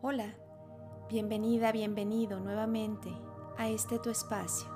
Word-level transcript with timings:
Hola, 0.00 0.32
bienvenida, 1.10 1.72
bienvenido 1.72 2.38
nuevamente 2.38 3.10
a 3.56 3.68
este 3.68 3.98
tu 3.98 4.10
espacio, 4.10 4.68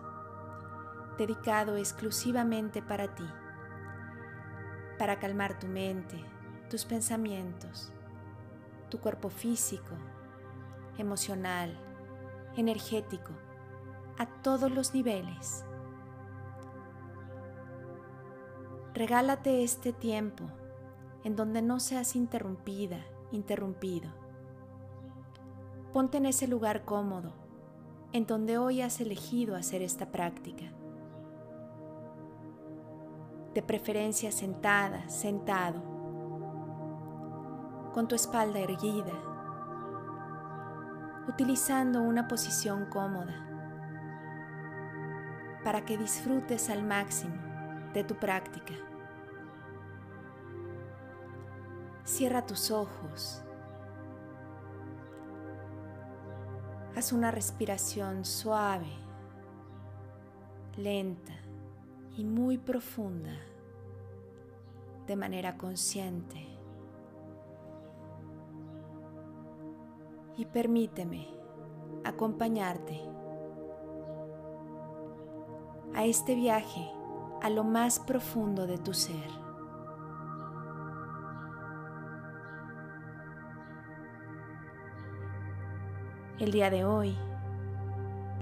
dedicado 1.17 1.77
exclusivamente 1.77 2.83
para 2.83 3.15
ti, 3.15 3.23
para 4.99 5.21
calmar 5.21 5.61
tu 5.61 5.69
mente, 5.69 6.17
tus 6.69 6.85
pensamientos, 6.85 7.93
tu 8.89 8.99
cuerpo 8.99 9.31
físico, 9.31 9.95
emocional, 10.99 11.79
energético, 12.57 13.31
a 14.19 14.27
todos 14.43 14.73
los 14.73 14.93
niveles. 14.93 15.65
Regálate 18.93 19.63
este 19.63 19.93
tiempo 19.93 20.51
en 21.23 21.37
donde 21.37 21.63
no 21.63 21.79
seas 21.79 22.17
interrumpida, 22.17 23.07
interrumpido 23.31 24.22
Ponte 25.93 26.17
en 26.17 26.25
ese 26.25 26.49
lugar 26.49 26.87
cómodo, 26.87 27.35
en 28.13 28.27
donde 28.27 28.57
hoy 28.57 28.81
has 28.81 28.99
elegido 29.03 29.55
hacer 29.55 29.83
esta 29.83 30.11
práctica. 30.11 30.65
De 33.53 33.63
preferencia 33.63 34.33
sentada, 34.33 35.07
sentado, 35.11 35.83
con 37.93 38.09
tu 38.09 38.15
espalda 38.15 38.59
erguida, 38.61 39.13
utilizando 41.29 42.01
una 42.01 42.27
posición 42.27 42.87
cómoda 42.87 43.51
para 45.63 45.85
que 45.85 45.99
disfrutes 45.99 46.71
al 46.71 46.85
máximo 46.85 47.35
de 47.93 48.03
tu 48.03 48.15
práctica. 48.15 48.73
Cierra 52.05 52.47
tus 52.47 52.71
ojos 52.71 53.45
Haz 56.95 57.13
una 57.13 57.31
respiración 57.31 58.27
suave, 58.27 58.93
lenta 60.77 61.33
y 62.19 62.25
muy 62.25 62.59
profunda 62.59 63.33
de 65.07 65.17
manera 65.17 65.57
consciente. 65.57 66.47
Y 70.37 70.45
permíteme 70.45 71.29
acompañarte 72.05 73.01
a 75.95 76.05
este 76.05 76.35
viaje 76.35 76.91
a 77.41 77.49
lo 77.49 77.65
más 77.65 78.01
profundo 78.01 78.67
de 78.67 78.77
tu 78.77 78.93
ser. 78.93 79.42
El 86.43 86.51
día 86.51 86.71
de 86.71 86.85
hoy, 86.85 87.17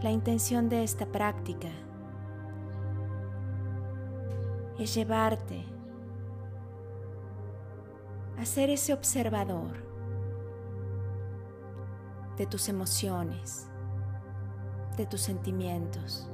la 0.02 0.10
intención 0.10 0.70
de 0.70 0.84
esta 0.84 1.04
práctica 1.04 1.68
es 4.78 4.94
llevarte 4.94 5.62
a 8.38 8.46
ser 8.46 8.70
ese 8.70 8.94
observador 8.94 9.84
de 12.38 12.46
tus 12.46 12.70
emociones, 12.70 13.68
de 14.96 15.04
tus 15.04 15.20
sentimientos. 15.20 16.26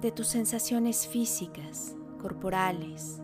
de 0.00 0.10
tus 0.10 0.26
sensaciones 0.26 1.06
físicas, 1.06 1.94
corporales, 2.20 3.21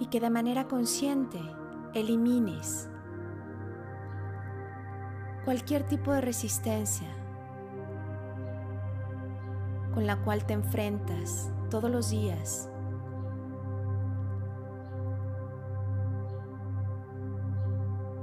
y 0.00 0.06
que 0.06 0.18
de 0.18 0.30
manera 0.30 0.66
consciente 0.66 1.38
elimines 1.94 2.88
cualquier 5.44 5.84
tipo 5.84 6.12
de 6.12 6.20
resistencia 6.20 7.08
con 9.94 10.06
la 10.06 10.16
cual 10.22 10.44
te 10.44 10.54
enfrentas 10.54 11.52
todos 11.70 11.90
los 11.90 12.10
días. 12.10 12.68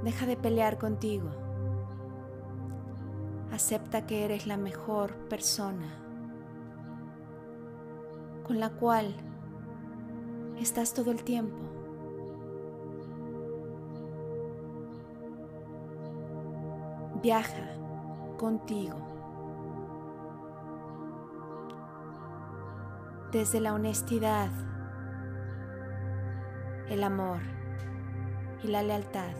Deja 0.02 0.26
de 0.26 0.36
pelear 0.36 0.78
contigo. 0.78 1.28
Acepta 3.52 4.06
que 4.06 4.24
eres 4.24 4.46
la 4.46 4.56
mejor 4.56 5.14
persona 5.28 5.88
con 8.46 8.58
la 8.58 8.70
cual 8.70 9.14
estás 10.58 10.94
todo 10.94 11.10
el 11.10 11.22
tiempo. 11.22 11.67
Viaja 17.20 17.66
contigo. 18.36 18.96
Desde 23.32 23.60
la 23.60 23.74
honestidad, 23.74 24.50
el 26.88 27.02
amor 27.02 27.40
y 28.62 28.68
la 28.68 28.82
lealtad 28.82 29.34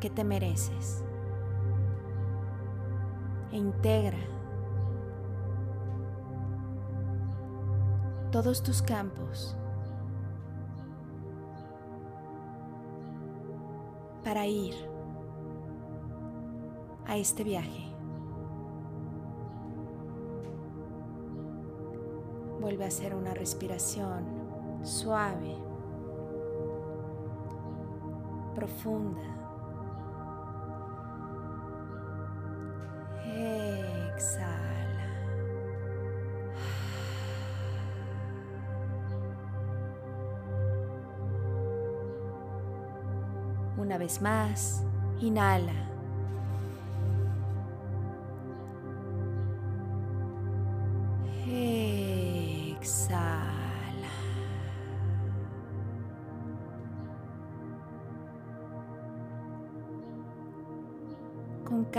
que 0.00 0.10
te 0.10 0.24
mereces. 0.24 1.04
E 3.52 3.56
integra 3.56 4.18
todos 8.32 8.62
tus 8.62 8.82
campos 8.82 9.56
para 14.22 14.46
ir 14.46 14.97
a 17.08 17.16
este 17.16 17.42
viaje. 17.42 17.88
Vuelve 22.60 22.84
a 22.84 22.88
hacer 22.88 23.14
una 23.14 23.34
respiración 23.34 24.24
suave, 24.82 25.56
profunda. 28.54 29.38
Una 43.78 43.96
vez 43.96 44.20
más, 44.20 44.84
inhala. 45.18 45.97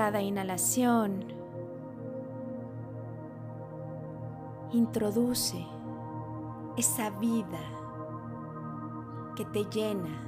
Cada 0.09 0.23
inhalación, 0.23 1.23
introduce 4.71 5.63
esa 6.77 7.11
vida 7.11 7.59
que 9.35 9.45
te 9.45 9.65
llena 9.65 10.25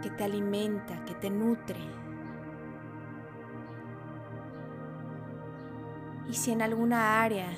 que 0.00 0.10
te 0.10 0.22
alimenta, 0.22 1.04
que 1.06 1.14
te 1.16 1.28
nutre. 1.28 1.80
Y 6.28 6.34
si 6.34 6.52
en 6.52 6.62
alguna 6.62 7.20
área 7.20 7.48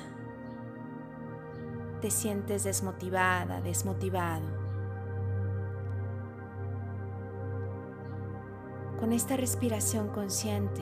te 2.01 2.09
sientes 2.09 2.63
desmotivada, 2.63 3.61
desmotivado, 3.61 4.62
con 9.03 9.11
esta 9.11 9.35
respiración 9.35 10.07
consciente, 10.07 10.81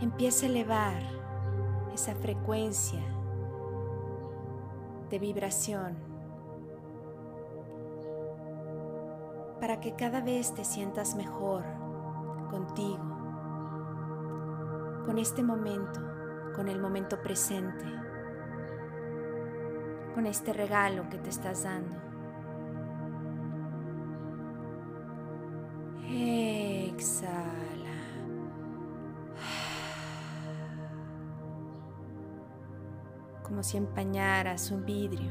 empieza 0.00 0.46
a 0.46 0.48
elevar 0.48 1.02
esa 1.92 2.14
frecuencia 2.14 3.02
de 5.10 5.18
vibración 5.18 5.98
para 9.60 9.80
que 9.80 9.94
cada 9.96 10.22
vez 10.22 10.54
te 10.54 10.64
sientas 10.64 11.14
mejor 11.14 11.62
contigo, 12.50 13.04
con 15.04 15.18
este 15.18 15.42
momento, 15.42 16.00
con 16.56 16.68
el 16.68 16.80
momento 16.80 17.20
presente, 17.20 17.84
con 20.14 20.24
este 20.24 20.54
regalo 20.54 21.06
que 21.10 21.18
te 21.18 21.28
estás 21.28 21.64
dando. 21.64 22.07
Si 33.68 33.76
empañaras 33.76 34.70
un 34.70 34.86
vidrio. 34.86 35.30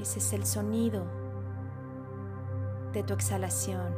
Ese 0.00 0.20
es 0.20 0.32
el 0.32 0.46
sonido 0.46 1.04
de 2.92 3.02
tu 3.02 3.14
exhalación. 3.14 3.92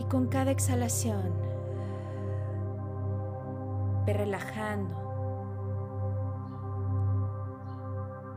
Y 0.00 0.04
con 0.06 0.26
cada 0.26 0.50
exhalación, 0.50 1.32
ve 4.06 4.12
relajando 4.12 4.96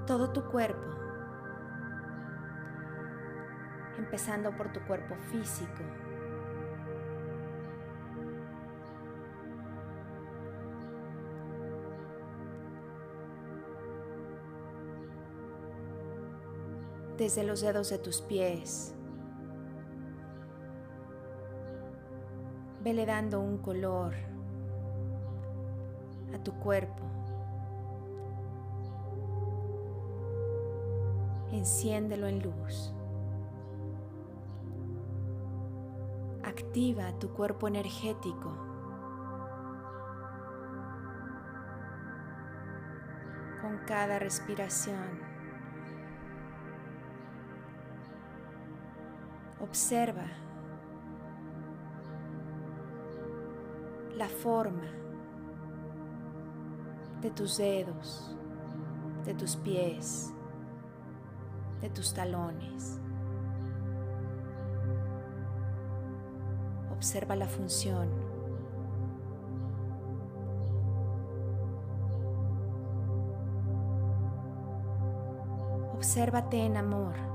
todo 0.06 0.30
tu 0.30 0.44
cuerpo, 0.52 0.92
empezando 3.98 4.56
por 4.56 4.72
tu 4.72 4.80
cuerpo 4.82 5.16
físico. 5.32 5.82
Desde 17.18 17.44
los 17.44 17.62
dedos 17.62 17.90
de 17.90 18.00
tus 18.00 18.22
pies. 18.22 18.94
Vele 22.84 23.06
dando 23.06 23.40
un 23.40 23.60
color 23.60 24.14
a 26.34 26.44
tu 26.44 26.52
cuerpo. 26.60 27.04
Enciéndelo 31.52 32.28
en 32.28 32.42
luz. 32.42 32.94
Activa 36.44 37.18
tu 37.20 37.30
cuerpo 37.30 37.68
energético. 37.68 38.52
Con 43.62 43.78
cada 43.86 44.20
respiración. 44.20 45.33
Observa 49.74 50.28
la 54.16 54.30
forma 54.30 54.86
de 57.22 57.32
tus 57.32 57.58
dedos, 57.58 58.36
de 59.26 59.34
tus 59.34 59.56
pies, 59.56 60.32
de 61.82 61.90
tus 61.90 62.14
talones. 62.14 63.00
Observa 66.92 67.36
la 67.36 67.48
función. 67.48 68.10
Obsérvate 75.96 76.64
en 76.64 76.78
amor. 76.78 77.33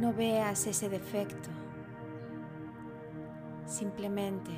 No 0.00 0.14
veas 0.14 0.66
ese 0.66 0.88
defecto. 0.88 1.50
Simplemente 3.66 4.50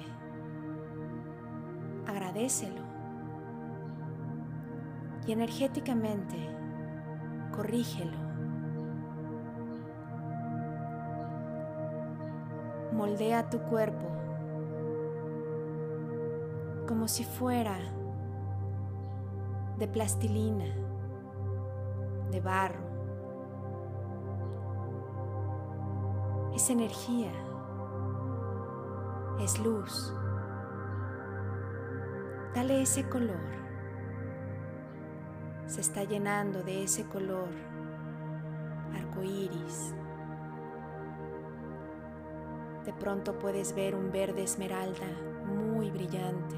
agradecelo. 2.06 2.80
Y 5.26 5.32
energéticamente 5.32 6.36
corrígelo. 7.50 8.18
Moldea 12.92 13.50
tu 13.50 13.58
cuerpo 13.62 14.06
como 16.86 17.08
si 17.08 17.24
fuera 17.24 17.78
de 19.76 19.88
plastilina, 19.88 20.66
de 22.30 22.40
barro. 22.40 22.91
Es 26.54 26.70
energía, 26.70 27.32
es 29.40 29.58
luz. 29.58 30.14
Dale 32.54 32.82
ese 32.82 33.08
color. 33.08 33.62
Se 35.66 35.80
está 35.80 36.04
llenando 36.04 36.62
de 36.62 36.84
ese 36.84 37.06
color 37.06 37.48
arco 38.94 39.22
iris. 39.22 39.94
De 42.84 42.92
pronto 42.92 43.38
puedes 43.38 43.74
ver 43.74 43.94
un 43.94 44.10
verde 44.10 44.42
esmeralda 44.42 45.06
muy 45.46 45.90
brillante. 45.90 46.56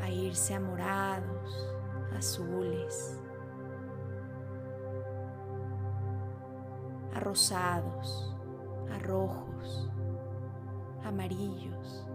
A 0.00 0.10
irse 0.10 0.54
a 0.54 0.60
morados, 0.60 1.76
azules. 2.16 3.20
Rosados, 7.22 8.34
a 8.92 8.98
rojos, 8.98 9.90
amarillos, 11.04 12.06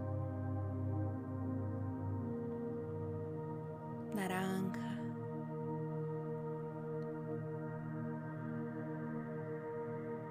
naranja. 4.14 4.98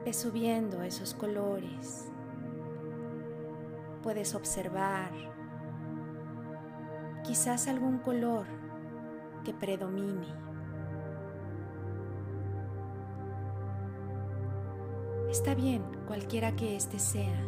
Ve 0.05 0.13
subiendo 0.13 0.83
esos 0.83 1.13
colores. 1.13 2.11
Puedes 4.03 4.35
observar 4.35 5.11
quizás 7.25 7.67
algún 7.67 7.97
color 7.97 8.45
que 9.43 9.53
predomine. 9.53 10.46
Está 15.37 15.53
bien, 15.53 15.83
cualquiera 16.07 16.55
que 16.55 16.75
éste 16.75 16.97
sea. 16.97 17.39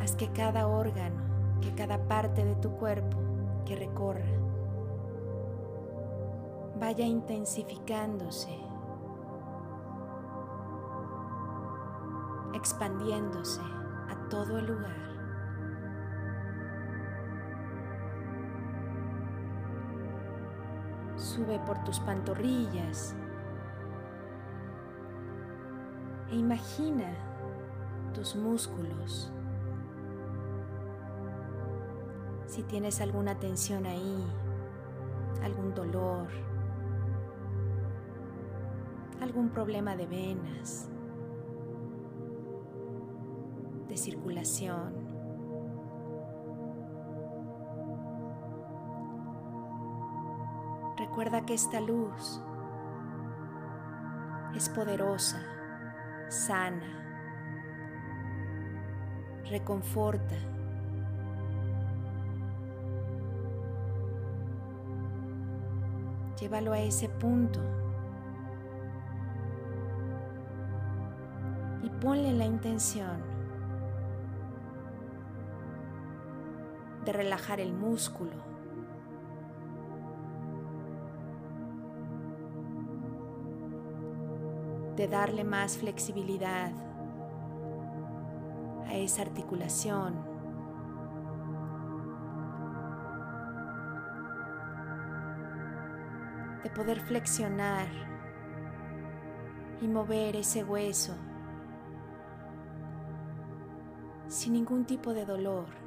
Haz 0.00 0.16
que 0.16 0.32
cada 0.32 0.66
órgano, 0.66 1.60
que 1.60 1.74
cada 1.74 2.08
parte 2.08 2.42
de 2.42 2.54
tu 2.54 2.70
cuerpo 2.70 3.18
que 3.66 3.76
recorra, 3.76 4.24
vaya 6.80 7.04
intensificándose, 7.04 8.58
expandiéndose 12.54 13.60
a 13.60 14.28
todo 14.30 14.56
el 14.56 14.68
lugar. 14.68 15.15
Sube 21.36 21.58
por 21.66 21.84
tus 21.84 22.00
pantorrillas 22.00 23.14
e 26.30 26.34
imagina 26.34 27.12
tus 28.14 28.34
músculos. 28.36 29.30
Si 32.46 32.62
tienes 32.62 33.02
alguna 33.02 33.38
tensión 33.38 33.84
ahí, 33.84 34.24
algún 35.42 35.74
dolor, 35.74 36.28
algún 39.20 39.50
problema 39.50 39.94
de 39.94 40.06
venas, 40.06 40.88
de 43.88 43.96
circulación, 43.98 45.05
Recuerda 51.16 51.46
que 51.46 51.54
esta 51.54 51.80
luz 51.80 52.42
es 54.54 54.68
poderosa, 54.68 55.40
sana, 56.28 56.92
reconforta. 59.48 60.34
Llévalo 66.38 66.74
a 66.74 66.80
ese 66.80 67.08
punto 67.08 67.60
y 71.82 71.88
ponle 71.88 72.34
la 72.34 72.44
intención 72.44 73.22
de 77.06 77.12
relajar 77.14 77.60
el 77.60 77.72
músculo 77.72 78.55
de 84.96 85.08
darle 85.08 85.44
más 85.44 85.76
flexibilidad 85.76 86.72
a 88.86 88.94
esa 88.94 89.22
articulación. 89.22 90.14
De 96.62 96.70
poder 96.70 97.00
flexionar 97.00 97.86
y 99.80 99.86
mover 99.86 100.36
ese 100.36 100.64
hueso 100.64 101.14
sin 104.28 104.54
ningún 104.54 104.84
tipo 104.84 105.14
de 105.14 105.24
dolor. 105.24 105.85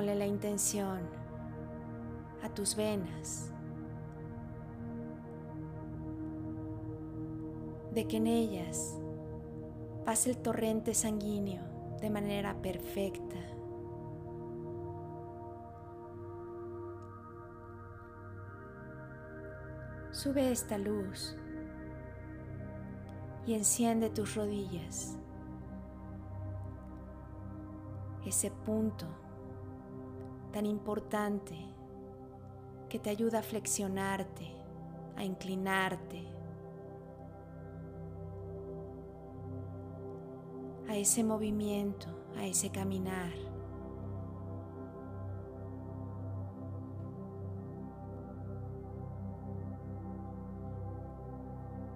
La 0.00 0.26
intención 0.26 1.00
a 2.42 2.48
tus 2.48 2.74
venas 2.74 3.52
de 7.92 8.08
que 8.08 8.16
en 8.16 8.26
ellas 8.26 8.98
pase 10.06 10.30
el 10.30 10.38
torrente 10.38 10.94
sanguíneo 10.94 11.62
de 12.00 12.08
manera 12.08 12.54
perfecta. 12.62 13.36
Sube 20.12 20.50
esta 20.50 20.78
luz 20.78 21.36
y 23.46 23.52
enciende 23.52 24.08
tus 24.08 24.34
rodillas. 24.34 25.18
Ese 28.24 28.50
punto 28.50 29.06
tan 30.52 30.66
importante 30.66 31.56
que 32.88 32.98
te 32.98 33.10
ayuda 33.10 33.38
a 33.38 33.42
flexionarte, 33.42 34.50
a 35.16 35.24
inclinarte, 35.24 36.26
a 40.88 40.96
ese 40.96 41.22
movimiento, 41.22 42.08
a 42.36 42.44
ese 42.44 42.70
caminar. 42.70 43.32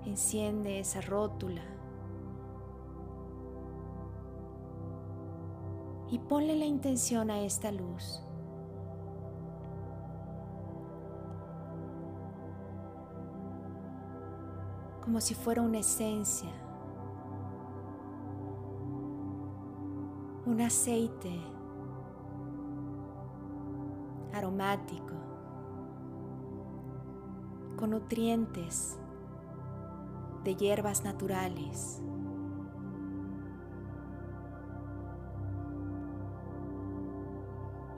Enciende 0.07 0.79
esa 0.79 1.01
rótula 1.01 1.63
y 6.09 6.19
ponle 6.21 6.55
la 6.55 6.67
intención 6.67 7.33
a 7.33 7.41
esta 7.41 7.73
luz. 7.73 8.24
Como 15.15 15.21
si 15.21 15.37
fuera 15.37 15.63
una 15.63 15.79
esencia, 15.79 16.51
un 20.45 20.61
aceite 20.61 21.41
aromático 24.33 25.15
con 27.79 27.91
nutrientes 27.91 28.99
de 30.43 30.57
hierbas 30.57 31.05
naturales. 31.05 32.03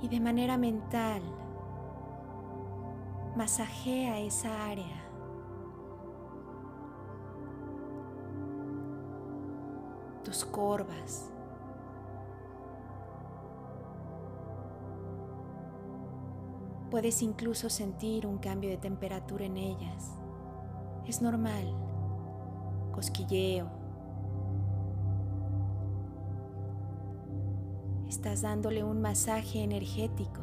Y 0.03 0.09
de 0.09 0.21
manera 0.21 0.59
mental, 0.59 1.23
masajea 3.35 4.21
esa 4.21 4.67
área. 4.67 5.06
Tus 10.27 10.45
corvas. 10.45 11.31
Puedes 16.91 17.23
incluso 17.23 17.71
sentir 17.71 18.27
un 18.27 18.39
cambio 18.39 18.71
de 18.71 18.77
temperatura 18.77 19.45
en 19.45 19.57
ellas. 19.57 20.19
Es 21.07 21.23
normal 21.23 21.73
cosquilleo. 22.91 23.69
Estás 28.09 28.43
dándole 28.43 28.83
un 28.83 29.01
masaje 29.01 29.63
energético. 29.63 30.41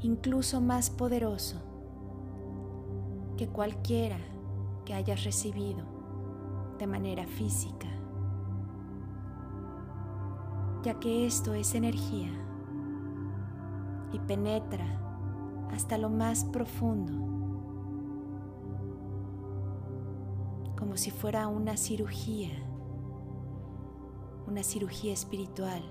Incluso 0.00 0.62
más 0.62 0.88
poderoso 0.88 1.60
que 3.36 3.46
cualquiera 3.46 4.16
que 4.84 4.94
hayas 4.94 5.24
recibido 5.24 5.84
de 6.78 6.86
manera 6.86 7.26
física, 7.26 7.88
ya 10.82 10.98
que 11.00 11.26
esto 11.26 11.54
es 11.54 11.74
energía 11.74 12.30
y 14.12 14.18
penetra 14.20 14.86
hasta 15.72 15.98
lo 15.98 16.10
más 16.10 16.44
profundo, 16.44 17.12
como 20.78 20.96
si 20.96 21.10
fuera 21.10 21.48
una 21.48 21.76
cirugía, 21.76 22.50
una 24.46 24.62
cirugía 24.62 25.12
espiritual. 25.12 25.82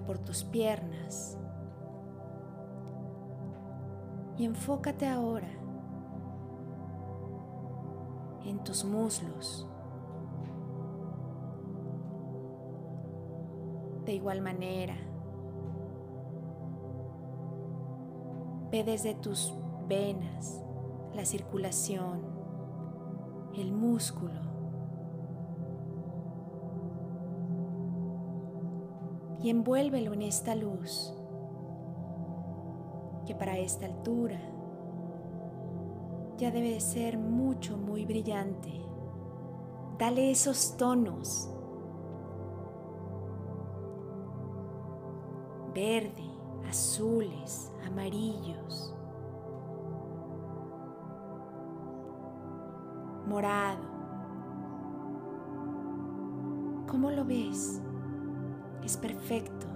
Por 0.00 0.18
tus 0.18 0.44
piernas. 0.44 1.38
Y 4.36 4.44
enfócate 4.44 5.06
ahora 5.06 5.48
en 8.44 8.62
tus 8.64 8.84
muslos. 8.84 9.68
De 14.04 14.14
igual 14.14 14.40
manera, 14.42 14.96
ve 18.70 18.84
desde 18.84 19.14
tus 19.14 19.54
venas 19.88 20.62
la 21.14 21.24
circulación, 21.24 22.20
el 23.54 23.72
músculo 23.72 24.53
y 29.44 29.50
envuélvelo 29.50 30.14
en 30.14 30.22
esta 30.22 30.54
luz 30.54 31.12
que 33.26 33.34
para 33.34 33.58
esta 33.58 33.84
altura 33.84 34.40
ya 36.38 36.50
debe 36.50 36.70
de 36.70 36.80
ser 36.80 37.18
mucho, 37.18 37.76
muy 37.76 38.06
brillante. 38.06 38.72
Dale 39.98 40.30
esos 40.30 40.78
tonos. 40.78 41.50
Verde, 45.74 46.24
azules, 46.66 47.70
amarillos, 47.86 48.96
morado. 53.26 53.84
¿Cómo 56.88 57.10
lo 57.10 57.26
ves? 57.26 57.83
Es 58.84 58.96
perfecto. 58.96 59.66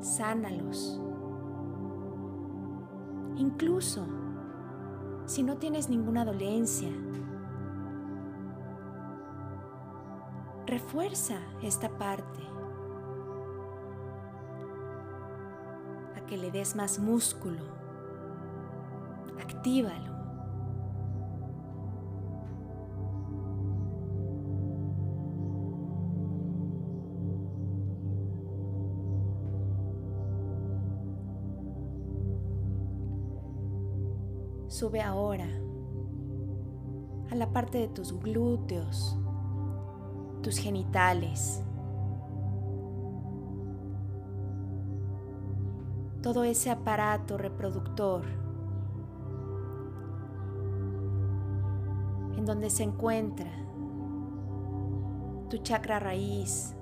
Sánalos. 0.00 1.00
Incluso 3.36 4.06
si 5.26 5.42
no 5.42 5.58
tienes 5.58 5.90
ninguna 5.90 6.24
dolencia, 6.24 6.88
refuerza 10.66 11.36
esta 11.62 11.90
parte 11.98 12.40
a 16.16 16.26
que 16.26 16.36
le 16.38 16.50
des 16.50 16.74
más 16.76 16.98
músculo. 16.98 17.60
Actívalo. 19.38 20.07
Sube 34.78 35.02
ahora 35.02 35.48
a 37.32 37.34
la 37.34 37.52
parte 37.52 37.78
de 37.78 37.88
tus 37.88 38.16
glúteos, 38.16 39.18
tus 40.40 40.56
genitales. 40.56 41.64
todo 46.22 46.44
ese 46.44 46.70
aparato 46.70 47.38
reproductor 47.38 48.24
en 52.36 52.44
donde 52.44 52.70
se 52.70 52.84
encuentra 52.84 53.50
tu 55.48 55.58
chakra 55.58 55.98
raíz, 55.98 56.76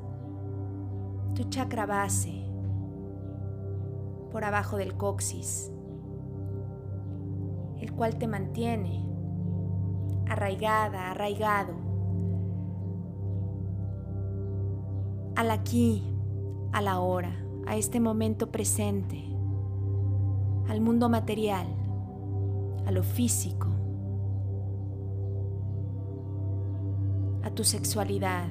tu 1.35 1.45
chakra 1.45 1.87
base, 1.87 2.45
por 4.33 4.45
abajo 4.45 4.77
del 4.77 4.99
coxis, 4.99 5.73
cual 7.97 8.19
te 8.19 8.29
mantiene 8.29 9.05
arraigada, 10.29 11.11
arraigado 11.11 11.87
al 15.37 15.51
aquí, 15.51 16.03
a 16.73 16.81
la 16.81 17.01
hora, 17.01 17.37
a 17.67 17.77
este 17.77 18.01
momento 18.01 18.51
presente, 18.51 19.23
al 20.67 20.81
mundo 20.81 21.09
material, 21.11 21.67
a 22.87 22.91
lo 22.91 23.03
físico, 23.03 23.69
a 27.43 27.51
tu 27.51 27.65
sexualidad, 27.65 28.49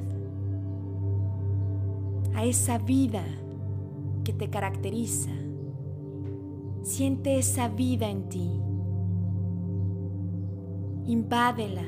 a 2.36 2.44
esa 2.44 2.78
vida 2.78 3.24
que 4.24 4.34
te 4.34 4.50
caracteriza. 4.50 5.32
Siente 6.84 7.40
esa 7.40 7.68
vida 7.68 8.10
en 8.10 8.30
ti. 8.30 8.62
Invádela. 11.08 11.84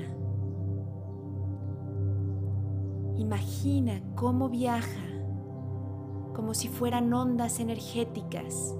Imagina 3.15 3.99
cómo 4.13 4.47
viaja, 4.47 5.01
como 6.35 6.53
si 6.53 6.67
fueran 6.67 7.11
ondas 7.11 7.59
energéticas, 7.59 8.75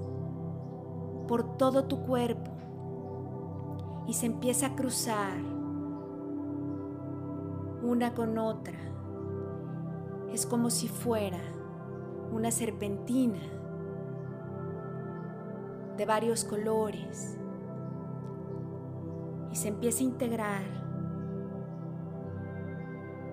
por 1.26 1.56
todo 1.56 1.86
tu 1.86 2.02
cuerpo 2.02 2.52
y 4.06 4.12
se 4.12 4.26
empieza 4.26 4.66
a 4.66 4.76
cruzar 4.76 5.38
una 7.82 8.14
con 8.14 8.38
otra. 8.38 8.78
Es 10.32 10.46
como 10.46 10.70
si 10.70 10.86
fuera 10.86 11.40
una 12.30 12.52
serpentina 12.52 13.40
de 15.96 16.06
varios 16.06 16.44
colores 16.44 17.40
y 19.50 19.56
se 19.56 19.68
empieza 19.68 20.00
a 20.00 20.04
integrar 20.04 20.62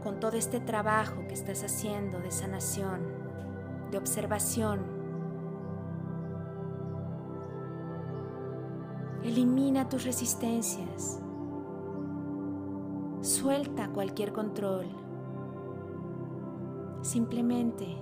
con 0.04 0.20
todo 0.20 0.38
este 0.38 0.60
trabajo 0.60 1.26
que 1.28 1.34
estás 1.34 1.64
haciendo 1.64 2.20
de 2.20 2.32
sanación, 2.32 3.02
de 3.90 3.98
observación. 3.98 4.80
Elimina 9.24 9.90
tus 9.90 10.06
resistencias. 10.06 11.20
Suelta 13.22 13.90
cualquier 13.90 14.32
control. 14.32 14.86
Simplemente 17.02 17.98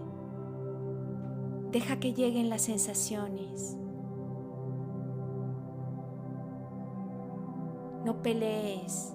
deja 1.71 1.99
que 2.01 2.13
lleguen 2.13 2.49
las 2.49 2.63
sensaciones. 2.63 3.77
Pelees 8.23 9.13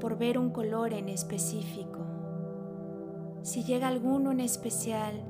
por 0.00 0.16
ver 0.16 0.38
un 0.38 0.50
color 0.50 0.94
en 0.94 1.08
específico. 1.08 1.98
Si 3.42 3.64
llega 3.64 3.88
alguno 3.88 4.32
en 4.32 4.40
especial, 4.40 5.22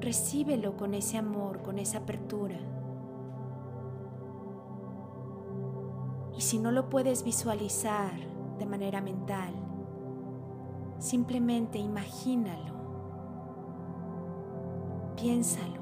recíbelo 0.00 0.76
con 0.76 0.94
ese 0.94 1.18
amor, 1.18 1.62
con 1.62 1.78
esa 1.78 1.98
apertura. 1.98 2.58
Y 6.36 6.40
si 6.40 6.58
no 6.58 6.72
lo 6.72 6.88
puedes 6.88 7.22
visualizar 7.22 8.12
de 8.58 8.66
manera 8.66 9.00
mental, 9.00 9.54
simplemente 10.98 11.78
imagínalo, 11.78 12.74
piénsalo. 15.16 15.81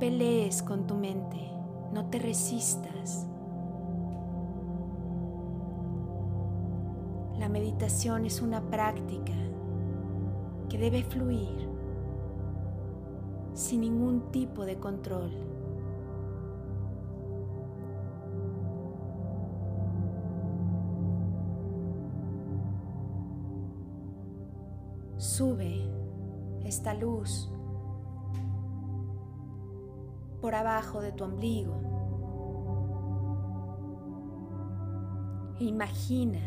Pelees 0.00 0.62
con 0.62 0.86
tu 0.86 0.94
mente, 0.94 1.52
no 1.92 2.06
te 2.06 2.18
resistas. 2.18 3.26
La 7.38 7.50
meditación 7.50 8.24
es 8.24 8.40
una 8.40 8.62
práctica 8.62 9.34
que 10.70 10.78
debe 10.78 11.04
fluir 11.04 11.68
sin 13.52 13.82
ningún 13.82 14.32
tipo 14.32 14.64
de 14.64 14.78
control. 14.78 15.32
Sube 25.18 25.90
esta 26.64 26.94
luz 26.94 27.50
por 30.40 30.54
abajo 30.54 31.00
de 31.00 31.12
tu 31.12 31.24
ombligo. 31.24 31.80
E 35.58 35.64
imagina 35.64 36.40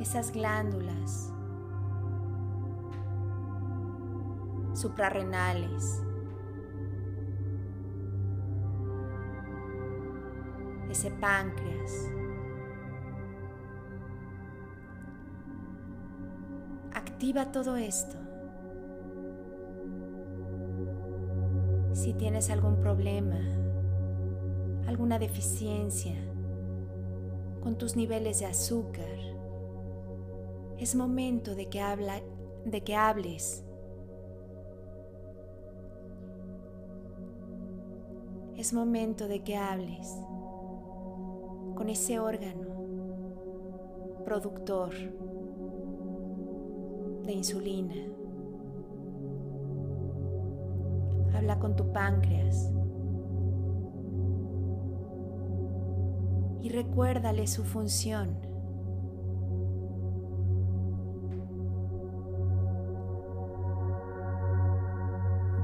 esas 0.00 0.32
glándulas 0.32 1.32
suprarrenales, 4.74 6.02
ese 10.90 11.10
páncreas. 11.12 12.10
Activa 16.94 17.52
todo 17.52 17.76
esto. 17.76 18.31
Si 22.02 22.14
tienes 22.14 22.50
algún 22.50 22.78
problema, 22.78 23.38
alguna 24.88 25.20
deficiencia 25.20 26.16
con 27.62 27.78
tus 27.78 27.94
niveles 27.94 28.40
de 28.40 28.46
azúcar, 28.46 29.06
es 30.78 30.96
momento 30.96 31.54
de 31.54 31.68
que, 31.68 31.80
hables. 31.80 33.62
Es 38.56 38.72
momento 38.72 39.28
de 39.28 39.44
que 39.44 39.56
hables 39.56 40.12
con 41.76 41.88
ese 41.88 42.18
órgano 42.18 42.66
productor 44.24 44.92
de 47.22 47.32
insulina. 47.32 48.11
Habla 51.42 51.58
con 51.58 51.74
tu 51.74 51.92
páncreas 51.92 52.70
y 56.60 56.68
recuérdale 56.68 57.48
su 57.48 57.64
función. 57.64 58.38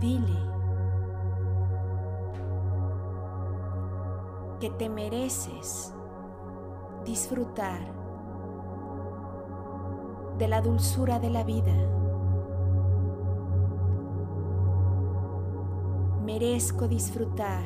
Dile 0.00 0.26
que 4.58 4.70
te 4.70 4.88
mereces 4.88 5.94
disfrutar 7.04 7.78
de 10.38 10.48
la 10.48 10.60
dulzura 10.60 11.20
de 11.20 11.30
la 11.30 11.44
vida. 11.44 11.97
Merezco 16.38 16.86
disfrutar 16.86 17.64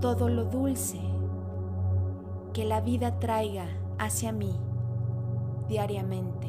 todo 0.00 0.28
lo 0.28 0.46
dulce 0.46 0.98
que 2.52 2.64
la 2.64 2.80
vida 2.80 3.20
traiga 3.20 3.68
hacia 4.00 4.32
mí 4.32 4.52
diariamente. 5.68 6.48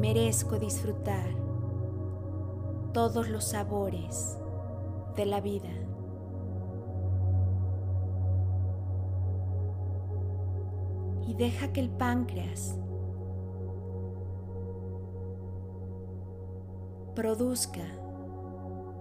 Merezco 0.00 0.58
disfrutar 0.58 1.30
todos 2.92 3.28
los 3.28 3.44
sabores 3.44 4.36
de 5.14 5.26
la 5.26 5.40
vida. 5.40 5.70
Y 11.28 11.34
deja 11.34 11.72
que 11.72 11.78
el 11.78 11.88
páncreas 11.88 12.80
produzca 17.14 17.84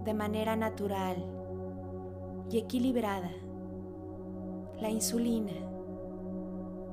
de 0.04 0.13
manera 0.13 0.56
natural 0.56 1.17
y 2.50 2.58
equilibrada 2.58 3.32
la 4.80 4.89
insulina 4.89 5.54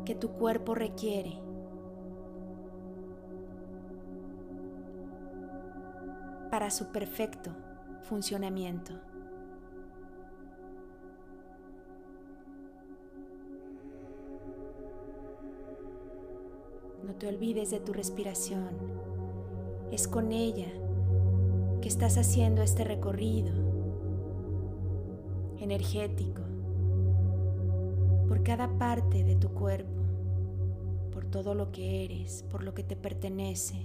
que 0.05 0.15
tu 0.15 0.31
cuerpo 0.31 0.75
requiere. 0.75 1.49
para 6.51 6.71
su 6.71 6.87
perfecto 6.87 7.51
funcionamiento. 8.03 8.93
No 17.05 17.15
te 17.15 17.29
olvides 17.29 17.71
de 17.71 17.81
tu 17.81 17.93
respiración. 17.93 18.71
Es 19.91 20.09
con 20.09 20.33
ella 20.33 20.67
que 21.81 21.89
estás 21.89 22.19
haciendo 22.19 22.63
este 22.63 22.85
recorrido 22.85 23.53
energético 25.61 26.43
por 28.27 28.43
cada 28.43 28.79
parte 28.79 29.25
de 29.25 29.37
tu 29.37 29.51
cuerpo, 29.51 30.03
por 31.13 31.25
todo 31.27 31.55
lo 31.55 31.73
que 31.73 32.05
eres, 32.05 32.45
por 32.51 32.63
lo 32.63 32.75
que 32.75 32.83
te 32.83 32.97
pertenece. 32.97 33.77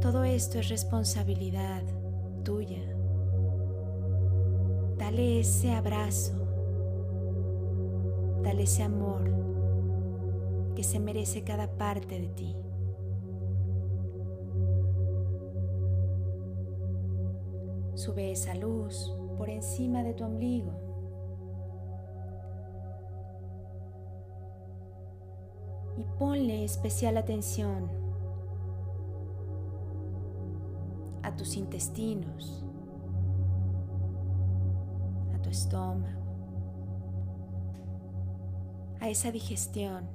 Todo 0.00 0.24
esto 0.24 0.58
es 0.58 0.68
responsabilidad 0.68 1.82
tuya. 2.44 2.82
Dale 4.96 5.40
ese 5.40 5.72
abrazo, 5.72 6.34
dale 8.42 8.62
ese 8.64 8.82
amor 8.82 9.30
que 10.74 10.84
se 10.84 11.00
merece 11.00 11.42
cada 11.42 11.68
parte 11.76 12.20
de 12.20 12.28
ti. 12.28 12.56
Sube 18.08 18.32
esa 18.32 18.54
luz 18.54 19.14
por 19.36 19.50
encima 19.50 20.02
de 20.02 20.14
tu 20.14 20.24
ombligo. 20.24 20.72
Y 25.98 26.04
ponle 26.18 26.64
especial 26.64 27.18
atención 27.18 27.90
a 31.22 31.36
tus 31.36 31.54
intestinos, 31.58 32.64
a 35.34 35.42
tu 35.42 35.50
estómago, 35.50 36.22
a 39.00 39.10
esa 39.10 39.30
digestión. 39.30 40.08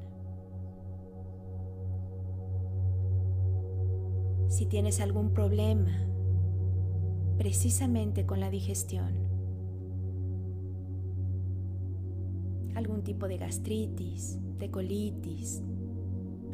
Si 4.47 4.65
tienes 4.65 4.99
algún 4.99 5.31
problema, 5.31 5.91
precisamente 7.43 8.25
con 8.25 8.39
la 8.39 8.49
digestión. 8.49 9.11
Algún 12.73 13.03
tipo 13.03 13.27
de 13.27 13.37
gastritis, 13.37 14.39
de 14.59 14.71
colitis. 14.71 15.61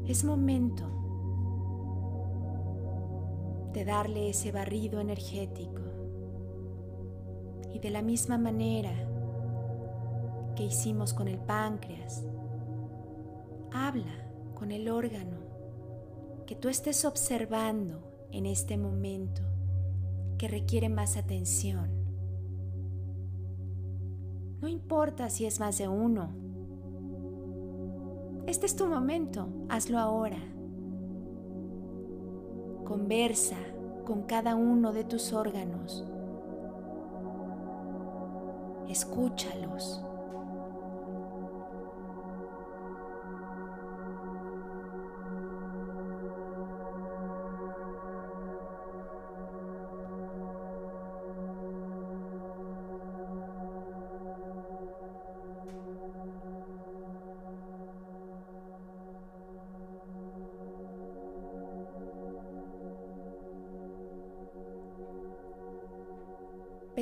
Es 0.08 0.23
momento 0.23 0.89
de 3.71 3.86
darle 3.86 4.32
ese 4.32 4.52
barrido 4.52 4.99
energético. 4.99 5.84
Y 7.71 7.78
de 7.78 7.91
la 7.91 8.02
misma 8.02 8.39
manera 8.39 8.95
que 10.56 10.63
hicimos 10.63 11.13
con 11.13 11.28
el 11.28 11.38
páncreas, 11.38 12.25
habla 13.71 14.25
con 14.56 14.71
el 14.71 14.89
órgano 14.89 15.38
que 16.47 16.56
tú 16.56 16.67
estés 16.67 17.06
observando 17.06 18.28
en 18.32 18.47
este 18.47 18.75
momento 18.75 19.48
que 20.39 20.47
requiere 20.47 20.89
más 20.89 21.17
atención. 21.17 21.91
No 24.62 24.67
importa 24.67 25.30
si 25.30 25.45
es 25.45 25.60
más 25.60 25.78
de 25.78 25.88
uno. 25.88 26.32
Este 28.47 28.65
es 28.65 28.75
tu 28.75 28.88
momento, 28.88 29.47
hazlo 29.69 29.99
ahora. 29.99 30.39
Conversa 32.86 33.58
con 34.06 34.23
cada 34.23 34.56
uno 34.56 34.91
de 34.93 35.04
tus 35.04 35.34
órganos. 35.34 36.04
Escúchalos. 38.88 40.02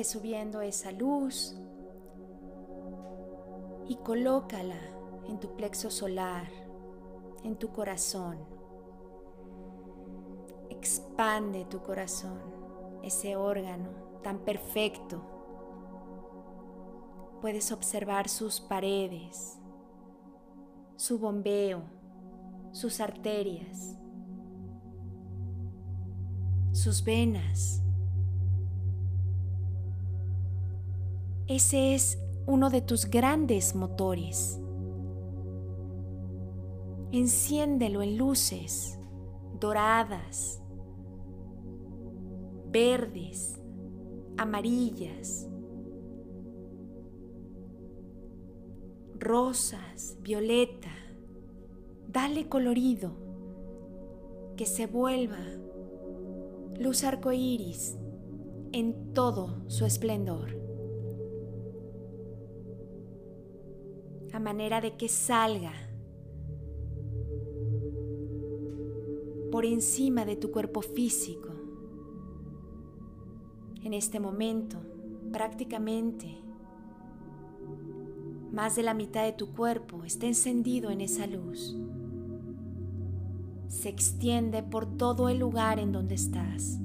Subiendo 0.04 0.60
esa 0.60 0.92
luz 0.92 1.56
y 3.88 3.96
colócala 3.96 4.78
en 5.28 5.40
tu 5.40 5.56
plexo 5.56 5.90
solar, 5.90 6.48
en 7.42 7.56
tu 7.56 7.72
corazón. 7.72 8.38
Expande 10.70 11.64
tu 11.64 11.82
corazón, 11.82 12.40
ese 13.02 13.34
órgano 13.34 13.90
tan 14.22 14.38
perfecto. 14.38 15.20
Puedes 17.40 17.72
observar 17.72 18.28
sus 18.28 18.60
paredes, 18.60 19.58
su 20.96 21.18
bombeo, 21.18 21.82
sus 22.70 23.00
arterias, 23.00 23.96
sus 26.72 27.02
venas 27.02 27.82
Ese 31.48 31.94
es 31.94 32.18
uno 32.46 32.68
de 32.68 32.82
tus 32.82 33.06
grandes 33.06 33.74
motores. 33.74 34.60
Enciéndelo 37.10 38.02
en 38.02 38.18
luces 38.18 38.98
doradas, 39.58 40.62
verdes, 42.70 43.58
amarillas, 44.36 45.48
rosas, 49.18 50.18
violeta. 50.20 50.92
Dale 52.08 52.46
colorido, 52.50 53.12
que 54.54 54.66
se 54.66 54.86
vuelva 54.86 55.38
luz 56.78 57.04
arcoíris 57.04 57.96
en 58.72 59.14
todo 59.14 59.62
su 59.68 59.86
esplendor. 59.86 60.67
Manera 64.38 64.80
de 64.80 64.96
que 64.96 65.08
salga 65.08 65.72
por 69.50 69.64
encima 69.64 70.24
de 70.24 70.36
tu 70.36 70.50
cuerpo 70.50 70.82
físico. 70.82 71.48
En 73.82 73.94
este 73.94 74.20
momento, 74.20 74.78
prácticamente, 75.32 76.38
más 78.52 78.76
de 78.76 78.82
la 78.82 78.94
mitad 78.94 79.24
de 79.24 79.32
tu 79.32 79.52
cuerpo 79.54 80.04
está 80.04 80.26
encendido 80.26 80.90
en 80.90 81.00
esa 81.00 81.26
luz. 81.26 81.76
Se 83.68 83.88
extiende 83.88 84.62
por 84.62 84.96
todo 84.96 85.28
el 85.28 85.38
lugar 85.38 85.78
en 85.78 85.92
donde 85.92 86.14
estás. 86.14 86.80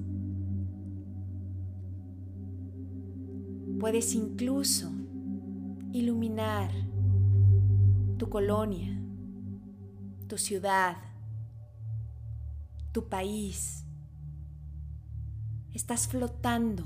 Puedes 3.79 4.15
incluso 4.15 4.91
iluminar 5.91 6.71
tu 8.23 8.29
colonia, 8.29 8.97
tu 10.29 10.37
ciudad, 10.37 10.95
tu 12.93 13.09
país. 13.09 13.83
Estás 15.73 16.07
flotando 16.07 16.85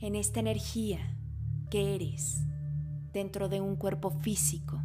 en 0.00 0.16
esta 0.16 0.40
energía 0.40 0.98
que 1.70 1.94
eres 1.94 2.42
dentro 3.12 3.48
de 3.48 3.60
un 3.60 3.76
cuerpo 3.76 4.10
físico. 4.10 4.82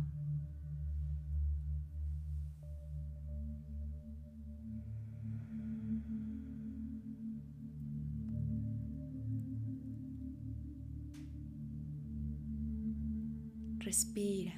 Respira. 13.92 14.54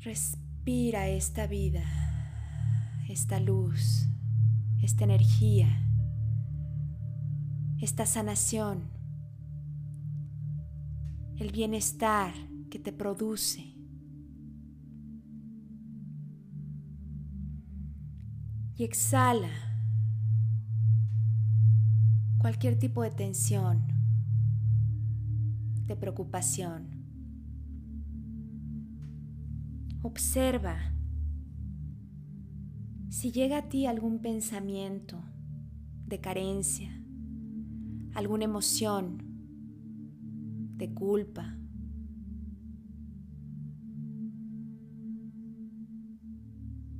Respira 0.00 1.08
esta 1.08 1.46
vida, 1.46 1.82
esta 3.08 3.40
luz, 3.40 4.06
esta 4.82 5.04
energía, 5.04 5.68
esta 7.78 8.04
sanación 8.04 8.90
el 11.38 11.50
bienestar 11.50 12.34
que 12.70 12.78
te 12.78 12.92
produce. 12.92 13.74
Y 18.76 18.84
exhala 18.84 19.48
cualquier 22.36 22.78
tipo 22.78 23.02
de 23.02 23.12
tensión, 23.12 23.99
de 25.90 25.96
preocupación. 25.96 26.88
Observa 30.02 30.94
si 33.08 33.32
llega 33.32 33.58
a 33.58 33.68
ti 33.68 33.86
algún 33.86 34.20
pensamiento 34.20 35.20
de 36.06 36.20
carencia, 36.20 36.92
alguna 38.14 38.44
emoción 38.44 39.18
de 40.76 40.94
culpa. 40.94 41.58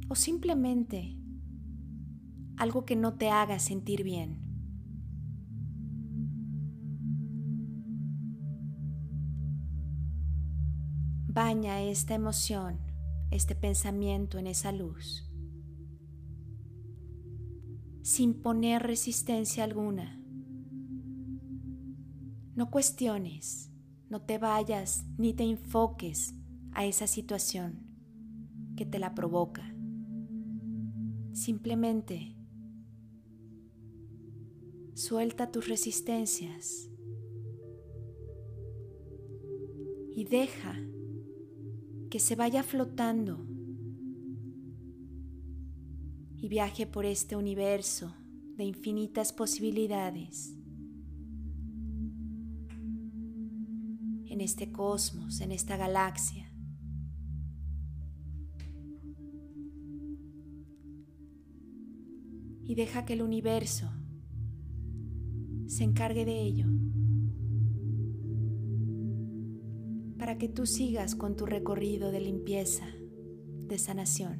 O 0.08 0.16
simplemente 0.16 1.16
algo 2.56 2.84
que 2.84 2.96
no 2.96 3.14
te 3.14 3.30
haga 3.30 3.60
sentir 3.60 4.02
bien. 4.02 4.49
Baña 11.32 11.80
esta 11.80 12.14
emoción, 12.14 12.80
este 13.30 13.54
pensamiento 13.54 14.36
en 14.38 14.48
esa 14.48 14.72
luz, 14.72 15.30
sin 18.02 18.42
poner 18.42 18.82
resistencia 18.82 19.62
alguna. 19.62 20.20
No 22.56 22.68
cuestiones, 22.72 23.70
no 24.08 24.22
te 24.22 24.38
vayas 24.38 25.04
ni 25.18 25.32
te 25.32 25.44
enfoques 25.44 26.34
a 26.72 26.84
esa 26.84 27.06
situación 27.06 27.86
que 28.76 28.84
te 28.84 28.98
la 28.98 29.14
provoca. 29.14 29.62
Simplemente 31.32 32.36
Suelta 34.94 35.52
tus 35.52 35.68
resistencias 35.68 36.90
y 40.14 40.24
deja 40.24 40.74
que 42.10 42.18
se 42.18 42.34
vaya 42.34 42.64
flotando 42.64 43.46
y 46.36 46.48
viaje 46.48 46.86
por 46.86 47.06
este 47.06 47.36
universo 47.36 48.12
de 48.56 48.64
infinitas 48.64 49.32
posibilidades, 49.32 50.52
en 54.26 54.40
este 54.40 54.72
cosmos, 54.72 55.40
en 55.40 55.52
esta 55.52 55.76
galaxia. 55.76 56.52
Y 62.64 62.74
deja 62.74 63.04
que 63.04 63.12
el 63.12 63.22
universo 63.22 63.88
se 65.66 65.84
encargue 65.84 66.24
de 66.24 66.42
ello. 66.42 66.66
Para 70.30 70.38
que 70.38 70.48
tú 70.48 70.64
sigas 70.64 71.16
con 71.16 71.34
tu 71.34 71.44
recorrido 71.44 72.12
de 72.12 72.20
limpieza, 72.20 72.86
de 73.66 73.78
sanación. 73.80 74.38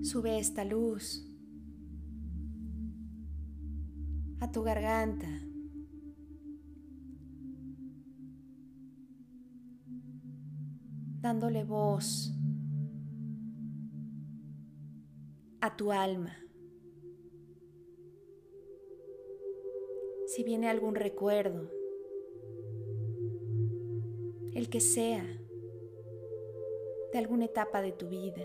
Sube 0.00 0.38
esta 0.38 0.64
luz 0.64 1.30
a 4.40 4.50
tu 4.50 4.62
garganta. 4.62 5.28
dándole 11.20 11.64
voz 11.64 12.32
tu 15.76 15.92
alma. 15.92 16.42
Si 20.26 20.42
viene 20.42 20.68
algún 20.68 20.94
recuerdo, 20.94 21.70
el 24.54 24.68
que 24.70 24.80
sea, 24.80 25.24
de 27.12 27.18
alguna 27.18 27.44
etapa 27.44 27.82
de 27.82 27.92
tu 27.92 28.08
vida, 28.08 28.42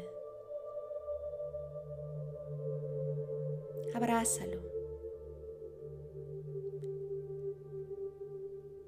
abrázalo. 3.93 4.61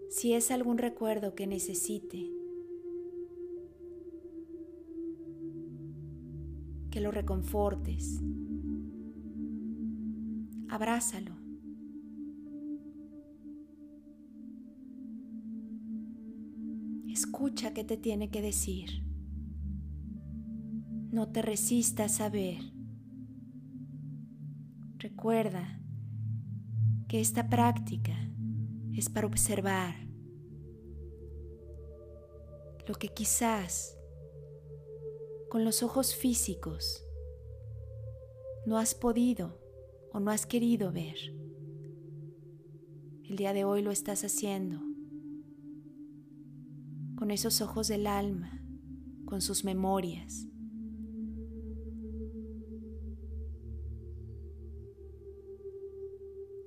Si 0.10 0.34
es 0.34 0.51
algún 0.51 0.77
recuerdo 0.77 1.34
que 1.34 1.47
necesite, 1.47 2.33
que 6.93 7.01
lo 7.01 7.10
reconfortes. 7.10 8.21
Abrázalo. 10.69 11.36
Escucha 17.08 17.73
qué 17.73 17.84
te 17.84 17.97
tiene 17.97 18.29
que 18.29 18.43
decir. 18.43 19.03
No 21.12 21.32
te 21.32 21.41
resistas 21.41 22.21
a 22.21 22.29
ver. 22.29 22.62
Recuerda 24.99 25.82
que 27.08 27.21
esta 27.21 27.49
práctica 27.49 28.13
es 28.91 29.10
para 29.10 29.25
observar 29.25 29.95
lo 32.88 32.93
que 32.93 33.08
quizás 33.08 33.97
con 35.54 35.63
los 35.63 35.84
ojos 35.84 36.16
físicos 36.16 37.06
no 38.66 38.80
has 38.80 38.96
podido 38.96 39.62
o 40.12 40.20
no 40.20 40.32
has 40.32 40.48
querido 40.48 40.92
ver. 40.92 41.16
El 43.24 43.36
día 43.36 43.54
de 43.54 43.63
hoy 43.63 43.84
lo 43.84 43.92
estás 43.92 44.24
haciendo 44.24 44.82
con 47.16 47.30
esos 47.30 47.62
ojos 47.62 47.88
del 47.88 48.08
alma, 48.08 48.66
con 49.26 49.42
sus 49.42 49.63
memorias. 49.63 50.48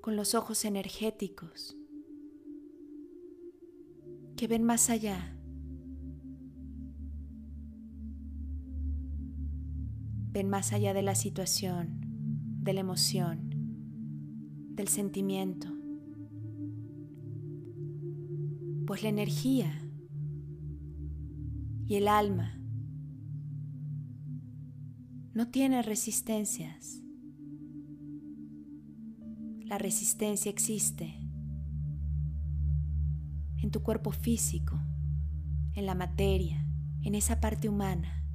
con 0.01 0.15
los 0.15 0.37
ojos 0.37 0.65
energéticos 0.65 1.77
que 4.37 4.47
ven 4.47 4.63
más 4.63 4.89
allá 4.89 5.36
ven 10.37 10.51
más 10.51 10.75
allá 10.75 10.93
de 10.93 11.01
la 11.01 11.15
situación, 11.15 11.99
de 12.61 12.75
la 12.75 12.81
emoción, 12.81 13.49
del 14.75 14.87
sentimiento. 14.87 15.67
Pues 18.87 19.03
la 19.03 19.09
energía 19.09 19.73
y 21.87 21.95
el 21.95 22.07
alma 22.07 22.61
no 25.33 25.49
tiene 25.49 25.81
resistencias. 25.81 27.01
La 29.65 29.79
resistencia 29.79 30.51
existe 30.51 31.15
en 33.63 33.71
tu 33.71 33.83
cuerpo 33.83 34.11
físico, 34.11 34.79
en 35.73 35.87
la 35.87 35.95
materia, 35.95 36.63
en 37.01 37.15
esa 37.15 37.41
parte 37.41 37.71
humana. 37.71 38.26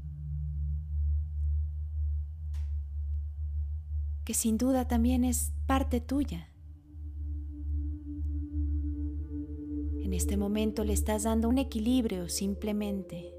Que 4.31 4.35
sin 4.35 4.57
duda 4.57 4.87
también 4.87 5.25
es 5.25 5.51
parte 5.67 5.99
tuya. 5.99 6.47
En 10.05 10.13
este 10.13 10.37
momento 10.37 10.85
le 10.85 10.93
estás 10.93 11.23
dando 11.23 11.49
un 11.49 11.57
equilibrio 11.57 12.29
simplemente. 12.29 13.35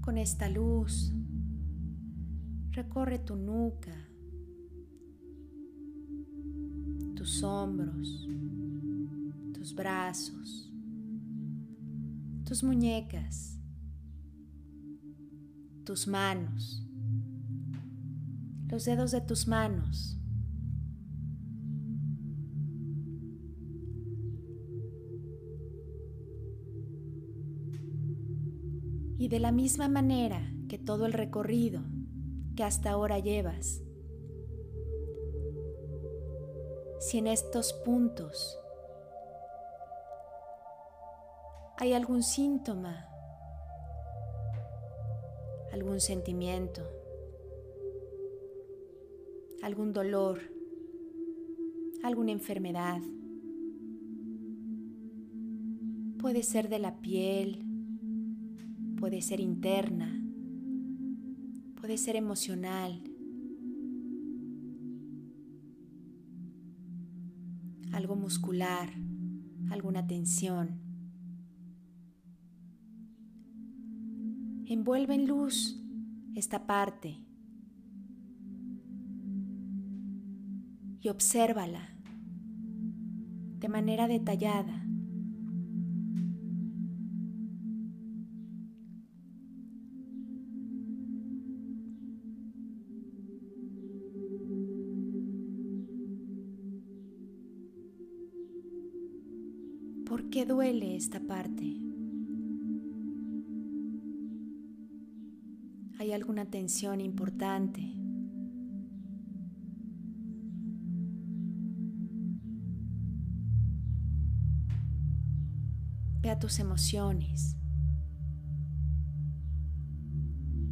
Con 0.00 0.18
esta 0.18 0.48
luz 0.48 1.12
Recorre 2.90 3.20
tu 3.20 3.36
nuca, 3.36 3.94
tus 7.14 7.40
hombros, 7.44 8.28
tus 9.54 9.72
brazos, 9.76 10.72
tus 12.44 12.64
muñecas, 12.64 13.60
tus 15.84 16.08
manos, 16.08 16.84
los 18.66 18.84
dedos 18.84 19.12
de 19.12 19.20
tus 19.20 19.46
manos. 19.46 20.18
Y 29.16 29.28
de 29.28 29.38
la 29.38 29.52
misma 29.52 29.88
manera 29.88 30.52
que 30.68 30.76
todo 30.76 31.06
el 31.06 31.12
recorrido 31.12 31.84
que 32.56 32.64
hasta 32.64 32.90
ahora 32.90 33.18
llevas, 33.18 33.82
si 37.00 37.18
en 37.18 37.26
estos 37.26 37.72
puntos 37.72 38.58
hay 41.78 41.94
algún 41.94 42.22
síntoma, 42.22 43.08
algún 45.72 45.98
sentimiento, 46.00 46.82
algún 49.62 49.94
dolor, 49.94 50.40
alguna 52.02 52.32
enfermedad. 52.32 53.00
Puede 56.18 56.42
ser 56.42 56.68
de 56.68 56.78
la 56.80 57.00
piel, 57.00 57.64
puede 58.98 59.22
ser 59.22 59.40
interna, 59.40 60.22
puede 61.90 61.98
ser 61.98 62.14
emocional, 62.14 63.02
algo 67.92 68.14
muscular, 68.14 68.88
alguna 69.70 70.06
tensión. 70.06 70.78
Envuelve 74.66 75.16
en 75.16 75.26
luz 75.26 75.82
esta 76.36 76.64
parte 76.64 77.24
y 81.00 81.08
obsérvala 81.08 81.88
de 83.58 83.68
manera 83.68 84.06
detallada. 84.06 84.89
Duele 100.50 100.96
esta 100.96 101.20
parte? 101.20 101.62
¿Hay 106.00 106.10
alguna 106.12 106.46
tensión 106.46 107.00
importante? 107.00 107.80
Ve 116.20 116.30
a 116.30 116.38
tus 116.40 116.58
emociones. 116.58 117.56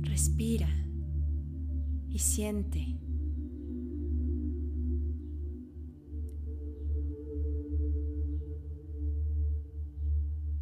Respira 0.01 0.69
y 2.09 2.19
siente. 2.19 2.99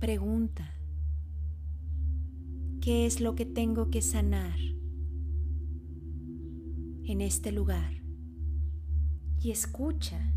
Pregunta, 0.07 0.71
¿qué 2.81 3.07
es 3.07 3.21
lo 3.21 3.35
que 3.35 3.45
tengo 3.45 3.91
que 3.91 4.03
sanar 4.03 4.57
en 7.03 7.21
este 7.21 7.51
lugar? 7.51 8.05
Y 9.41 9.51
escucha. 9.51 10.33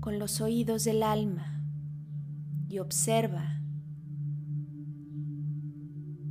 con 0.00 0.18
los 0.18 0.40
oídos 0.40 0.82
del 0.82 1.04
alma 1.04 1.62
y 2.68 2.80
observa 2.80 3.60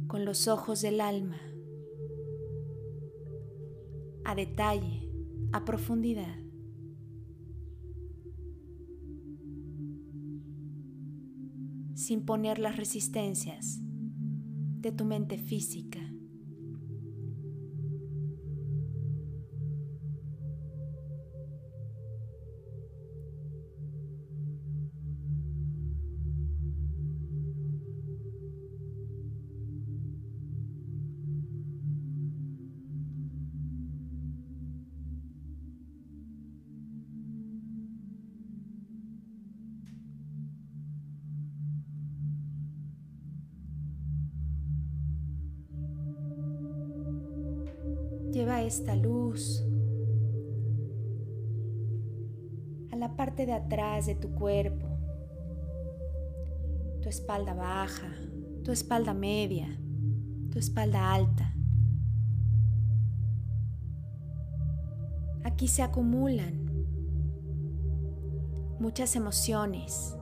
con 0.07 0.25
los 0.25 0.49
ojos 0.49 0.81
del 0.81 0.99
alma 0.99 1.37
a 4.25 4.35
detalle, 4.35 5.09
a 5.53 5.63
profundidad. 5.63 6.46
Sin 12.07 12.21
poner 12.21 12.57
las 12.57 12.77
resistencias 12.77 13.81
de 13.81 14.93
tu 14.93 15.03
mente 15.03 15.37
física. 15.37 15.99
De 54.05 54.15
tu 54.15 54.29
cuerpo, 54.35 54.87
tu 57.01 57.09
espalda 57.09 57.53
baja, 57.53 58.13
tu 58.63 58.71
espalda 58.71 59.13
media, 59.13 59.67
tu 60.51 60.59
espalda 60.59 61.13
alta. 61.13 61.53
Aquí 65.43 65.67
se 65.67 65.81
acumulan 65.81 66.67
muchas 68.79 69.15
emociones. 69.15 70.15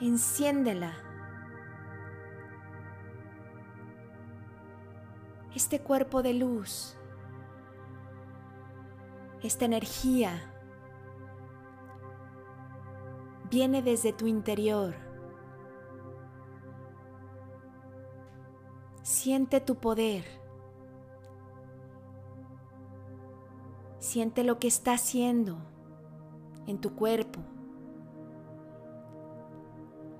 Enciéndela 0.00 0.92
este 5.54 5.80
cuerpo 5.80 6.22
de 6.22 6.34
luz, 6.34 6.95
esta 9.42 9.64
energía 9.64 10.52
viene 13.50 13.82
desde 13.82 14.12
tu 14.12 14.26
interior. 14.26 14.94
Siente 19.02 19.60
tu 19.60 19.76
poder. 19.76 20.24
Siente 23.98 24.44
lo 24.44 24.58
que 24.58 24.68
está 24.68 24.92
haciendo 24.92 25.58
en 26.66 26.80
tu 26.80 26.94
cuerpo, 26.94 27.40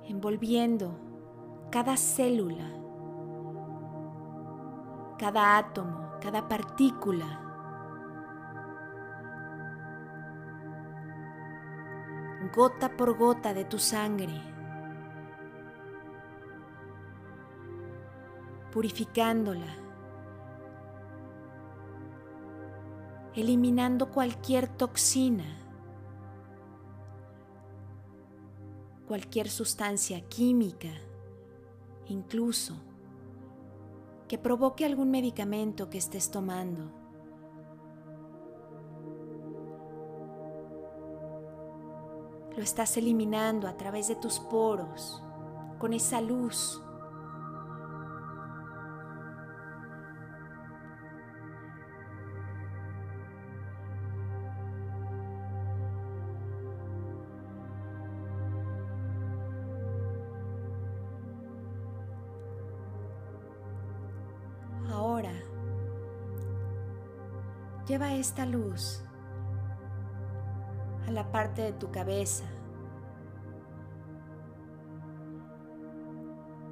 envolviendo 0.05 0.99
cada 1.71 1.97
célula 1.97 2.77
cada 5.17 5.57
átomo, 5.57 6.11
cada 6.21 6.47
partícula. 6.49 7.46
Gota 12.55 12.97
por 12.97 13.17
gota 13.17 13.55
de 13.55 13.65
tu 13.65 13.79
sangre, 13.79 14.41
purificándola, 18.73 19.75
eliminando 23.35 24.11
cualquier 24.11 24.69
toxina, 24.69 25.45
cualquier 29.07 29.49
sustancia 29.49 30.21
química, 30.29 30.93
incluso 32.09 32.75
que 34.29 34.39
provoque 34.39 34.85
algún 34.85 35.11
medicamento 35.11 35.89
que 35.89 35.99
estés 35.99 36.31
tomando. 36.31 36.93
Lo 42.57 42.63
estás 42.63 42.97
eliminando 42.97 43.69
a 43.69 43.77
través 43.77 44.09
de 44.09 44.17
tus 44.17 44.41
poros, 44.41 45.23
con 45.79 45.93
esa 45.93 46.23
luz. 46.23 46.83
Ahora, 64.89 65.35
lleva 67.87 68.15
esta 68.15 68.47
luz 68.47 69.06
la 71.17 71.33
parte 71.33 71.63
de 71.63 71.73
tu 71.73 71.91
cabeza, 71.91 72.45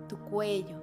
tu 0.06 0.18
cuello, 0.18 0.76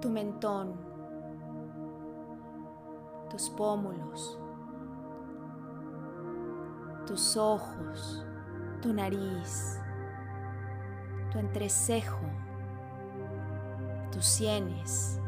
tu 0.00 0.08
mentón, 0.08 0.76
tus 3.28 3.50
pómulos, 3.50 4.38
tus 7.04 7.36
ojos, 7.36 8.24
tu 8.80 8.92
nariz, 8.92 9.80
tu 11.32 11.40
entrecejo, 11.40 12.20
tus 14.12 14.24
sienes. 14.24 15.18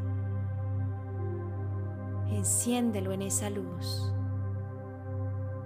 Enciéndelo 2.29 3.11
en 3.11 3.23
esa 3.23 3.51
luz, 3.51 4.14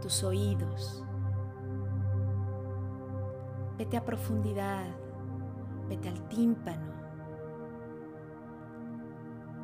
tus 0.08 0.24
oídos. 0.24 1.04
Vete 3.76 3.98
a 3.98 4.04
profundidad, 4.06 4.86
vete 5.86 6.08
al 6.08 6.28
tímpano, 6.30 6.94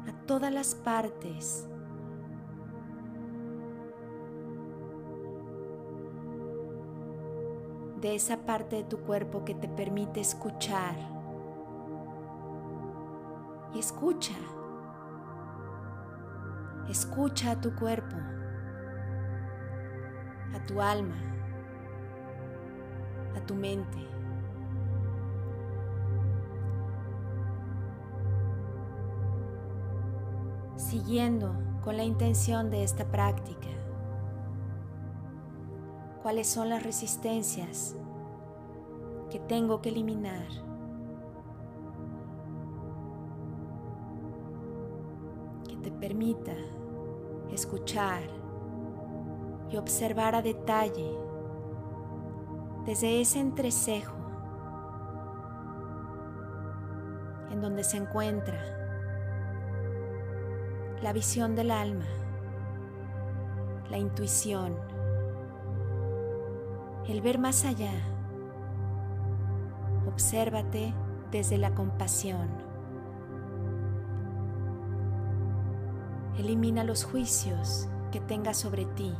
a 0.06 0.26
todas 0.26 0.52
las 0.52 0.74
partes 0.74 1.66
de 8.02 8.14
esa 8.14 8.36
parte 8.44 8.76
de 8.76 8.84
tu 8.84 8.98
cuerpo 8.98 9.46
que 9.46 9.54
te 9.54 9.66
permite 9.66 10.20
escuchar. 10.20 10.94
Y 13.74 13.78
escucha. 13.78 14.34
Escucha 16.90 17.52
a 17.52 17.60
tu 17.62 17.74
cuerpo, 17.74 18.14
a 20.64 20.66
tu 20.66 20.80
alma, 20.80 21.16
a 23.36 23.40
tu 23.46 23.54
mente. 23.54 23.98
Siguiendo 30.76 31.52
con 31.82 31.96
la 31.96 32.04
intención 32.04 32.70
de 32.70 32.82
esta 32.82 33.04
práctica 33.04 33.68
cuáles 36.22 36.48
son 36.48 36.70
las 36.70 36.82
resistencias 36.82 37.94
que 39.30 39.38
tengo 39.40 39.82
que 39.82 39.90
eliminar. 39.90 40.46
Que 45.68 45.76
te 45.76 45.90
permita 45.90 46.54
escuchar 47.52 48.43
y 49.70 49.76
observar 49.76 50.34
a 50.34 50.42
detalle 50.42 51.18
desde 52.84 53.20
ese 53.20 53.40
entrecejo 53.40 54.14
en 57.50 57.60
donde 57.60 57.84
se 57.84 57.96
encuentra 57.96 58.60
la 61.02 61.12
visión 61.12 61.54
del 61.54 61.70
alma, 61.70 62.06
la 63.90 63.98
intuición 63.98 64.76
el 67.08 67.20
ver 67.20 67.38
más 67.38 67.64
allá. 67.64 67.92
Obsérvate 70.06 70.94
desde 71.30 71.58
la 71.58 71.74
compasión. 71.74 72.48
Elimina 76.38 76.82
los 76.84 77.04
juicios 77.04 77.88
que 78.10 78.20
tengas 78.20 78.56
sobre 78.56 78.86
ti. 78.86 79.14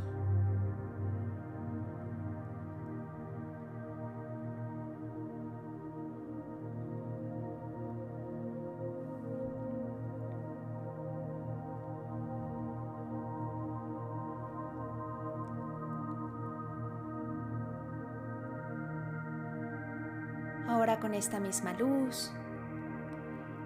Esta 21.15 21.39
misma 21.39 21.73
luz, 21.73 22.31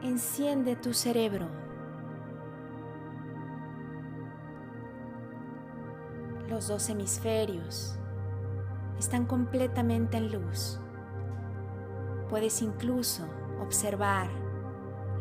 enciende 0.02 0.76
tu 0.76 0.94
cerebro. 0.94 1.48
Los 6.48 6.68
dos 6.68 6.90
hemisferios 6.90 7.98
están 8.98 9.26
completamente 9.26 10.18
en 10.18 10.32
luz. 10.32 10.80
Puedes 12.30 12.62
incluso 12.62 13.26
observar 13.62 14.30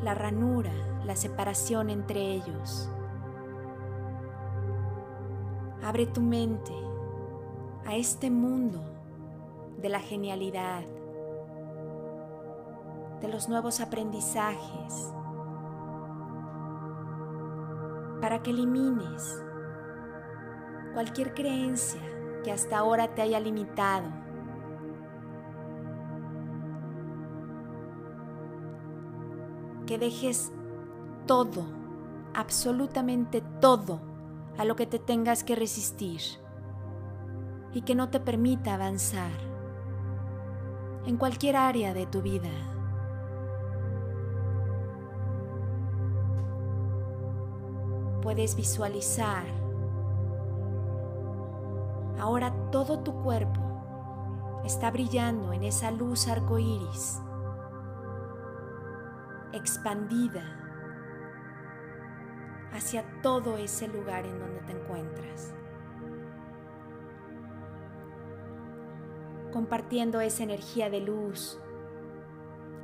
la 0.02 0.14
ranura, 0.14 0.72
la 1.04 1.16
separación 1.16 1.90
entre 1.90 2.32
ellos. 2.32 2.90
Abre 5.82 6.06
tu 6.06 6.20
mente 6.20 6.72
a 7.86 7.96
este 7.96 8.30
mundo 8.30 8.80
de 9.80 9.88
la 9.88 10.00
genialidad, 10.00 10.82
de 13.20 13.28
los 13.28 13.48
nuevos 13.48 13.80
aprendizajes, 13.80 15.12
para 18.20 18.42
que 18.42 18.50
elimines 18.50 19.42
cualquier 20.94 21.34
creencia 21.34 22.00
que 22.42 22.52
hasta 22.52 22.78
ahora 22.78 23.14
te 23.14 23.22
haya 23.22 23.40
limitado. 23.40 24.08
Que 29.86 29.98
dejes 29.98 30.52
todo, 31.26 31.64
absolutamente 32.34 33.42
todo, 33.60 34.00
a 34.58 34.64
lo 34.64 34.76
que 34.76 34.86
te 34.86 34.98
tengas 34.98 35.44
que 35.44 35.54
resistir 35.54 36.20
y 37.72 37.82
que 37.82 37.94
no 37.94 38.10
te 38.10 38.20
permita 38.20 38.74
avanzar 38.74 39.30
en 41.06 41.16
cualquier 41.16 41.56
área 41.56 41.94
de 41.94 42.06
tu 42.06 42.22
vida. 42.22 42.50
Puedes 48.28 48.56
visualizar. 48.56 49.46
Ahora 52.20 52.52
todo 52.70 52.98
tu 52.98 53.22
cuerpo 53.22 54.60
está 54.66 54.90
brillando 54.90 55.54
en 55.54 55.64
esa 55.64 55.90
luz 55.90 56.28
arcoíris, 56.28 57.22
expandida 59.54 60.44
hacia 62.70 63.02
todo 63.22 63.56
ese 63.56 63.88
lugar 63.88 64.26
en 64.26 64.38
donde 64.38 64.60
te 64.60 64.72
encuentras. 64.72 65.54
Compartiendo 69.54 70.20
esa 70.20 70.42
energía 70.42 70.90
de 70.90 71.00
luz 71.00 71.58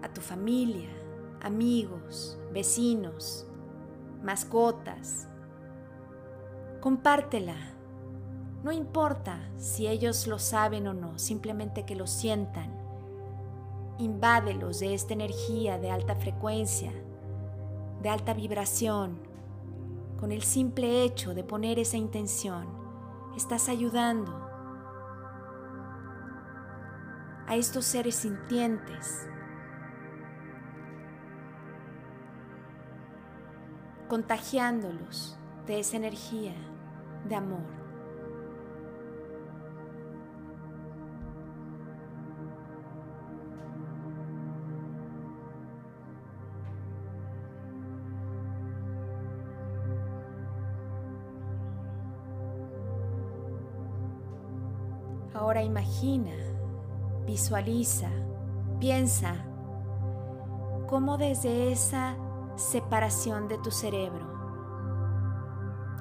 a 0.00 0.08
tu 0.08 0.22
familia, 0.22 0.88
amigos, 1.42 2.38
vecinos, 2.50 3.46
mascotas, 4.22 5.28
compártela. 6.84 7.56
No 8.62 8.70
importa 8.70 9.40
si 9.56 9.86
ellos 9.86 10.26
lo 10.26 10.38
saben 10.38 10.86
o 10.86 10.92
no, 10.92 11.18
simplemente 11.18 11.86
que 11.86 11.96
lo 11.96 12.06
sientan. 12.06 12.70
Invádelos 13.96 14.80
de 14.80 14.92
esta 14.92 15.14
energía 15.14 15.78
de 15.78 15.90
alta 15.90 16.14
frecuencia, 16.14 16.92
de 18.02 18.10
alta 18.10 18.34
vibración. 18.34 19.18
Con 20.20 20.30
el 20.30 20.42
simple 20.42 21.04
hecho 21.04 21.32
de 21.32 21.42
poner 21.42 21.78
esa 21.78 21.96
intención, 21.96 22.66
estás 23.34 23.70
ayudando 23.70 24.46
a 27.46 27.56
estos 27.56 27.86
seres 27.86 28.14
sintientes 28.14 29.26
contagiándolos 34.06 35.38
de 35.66 35.80
esa 35.80 35.96
energía 35.96 36.52
de 37.28 37.34
amor. 37.34 37.84
Ahora 55.34 55.62
imagina, 55.62 56.30
visualiza, 57.26 58.08
piensa 58.78 59.34
cómo 60.88 61.18
desde 61.18 61.72
esa 61.72 62.16
separación 62.56 63.48
de 63.48 63.58
tu 63.58 63.70
cerebro 63.70 64.33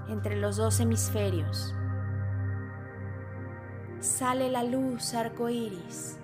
entre 0.08 0.36
los 0.36 0.58
dos 0.58 0.80
hemisferios. 0.80 1.74
Sale 3.99 4.49
la 4.49 4.64
luz 4.64 5.14
arcoíris 5.14 6.18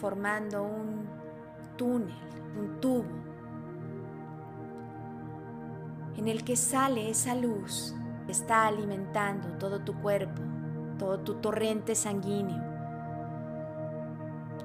formando 0.00 0.62
un 0.62 1.06
túnel, 1.76 2.16
un 2.58 2.80
tubo, 2.80 3.22
en 6.16 6.28
el 6.28 6.44
que 6.44 6.56
sale 6.56 7.10
esa 7.10 7.34
luz 7.34 7.94
que 8.26 8.32
está 8.32 8.66
alimentando 8.66 9.48
todo 9.58 9.80
tu 9.80 9.94
cuerpo, 10.00 10.42
todo 10.98 11.18
tu 11.20 11.34
torrente 11.34 11.94
sanguíneo, 11.94 12.62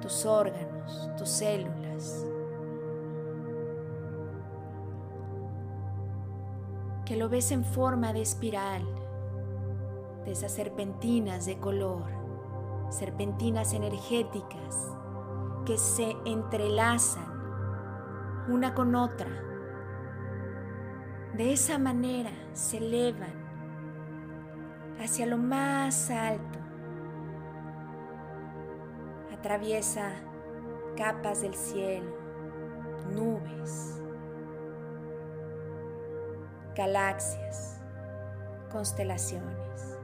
tus 0.00 0.24
órganos, 0.24 1.10
tus 1.16 1.28
células. 1.28 2.24
Que 7.08 7.16
lo 7.16 7.30
ves 7.30 7.52
en 7.52 7.64
forma 7.64 8.12
de 8.12 8.20
espiral, 8.20 8.84
de 10.26 10.32
esas 10.32 10.52
serpentinas 10.52 11.46
de 11.46 11.58
color, 11.58 12.04
serpentinas 12.90 13.72
energéticas 13.72 14.92
que 15.64 15.78
se 15.78 16.14
entrelazan 16.26 17.32
una 18.50 18.74
con 18.74 18.94
otra. 18.94 19.30
De 21.32 21.54
esa 21.54 21.78
manera 21.78 22.32
se 22.52 22.76
elevan 22.76 23.32
hacia 25.00 25.24
lo 25.24 25.38
más 25.38 26.10
alto. 26.10 26.58
Atraviesa 29.32 30.10
capas 30.94 31.40
del 31.40 31.54
cielo, 31.54 32.14
nubes, 33.14 34.02
galaxias, 36.78 37.80
constelaciones. 38.70 39.98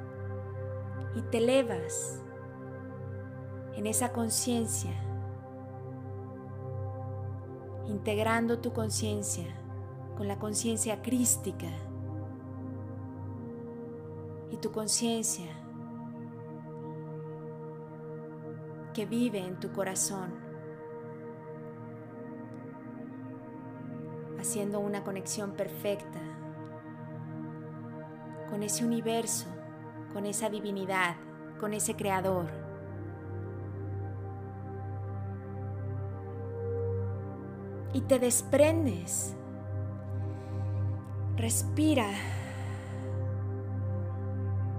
Y 1.15 1.23
te 1.23 1.39
elevas 1.39 2.21
en 3.77 3.87
esa 3.87 4.13
conciencia 4.13 4.91
integrando 7.87 8.59
tu 8.59 8.73
conciencia 8.73 9.47
con 10.17 10.27
la 10.27 10.41
conciencia 10.41 11.01
crística 11.01 11.69
y 14.51 14.57
tu 14.57 14.73
conciencia 14.73 15.47
que 18.95 19.07
vive 19.07 19.39
en 19.39 19.61
tu 19.61 19.71
corazón, 19.73 20.35
haciendo 24.41 24.81
una 24.81 25.05
conexión 25.05 25.53
perfecta 25.53 26.21
con 28.55 28.63
ese 28.63 28.85
universo, 28.85 29.47
con 30.13 30.27
esa 30.27 30.49
divinidad, 30.49 31.17
con 31.59 31.75
ese 31.75 31.97
creador. 31.97 32.47
y 37.93 38.01
te 38.03 38.21
desprendes. 38.21 39.35
Respira. 41.37 42.09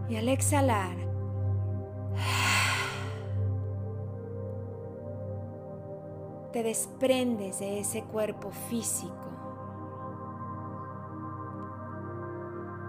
Y 0.08 0.16
al 0.16 0.30
exhalar, 0.30 0.96
te 6.54 6.64
desprendes 6.64 7.60
de 7.60 7.80
ese 7.80 8.04
cuerpo 8.04 8.52
físico, 8.70 9.35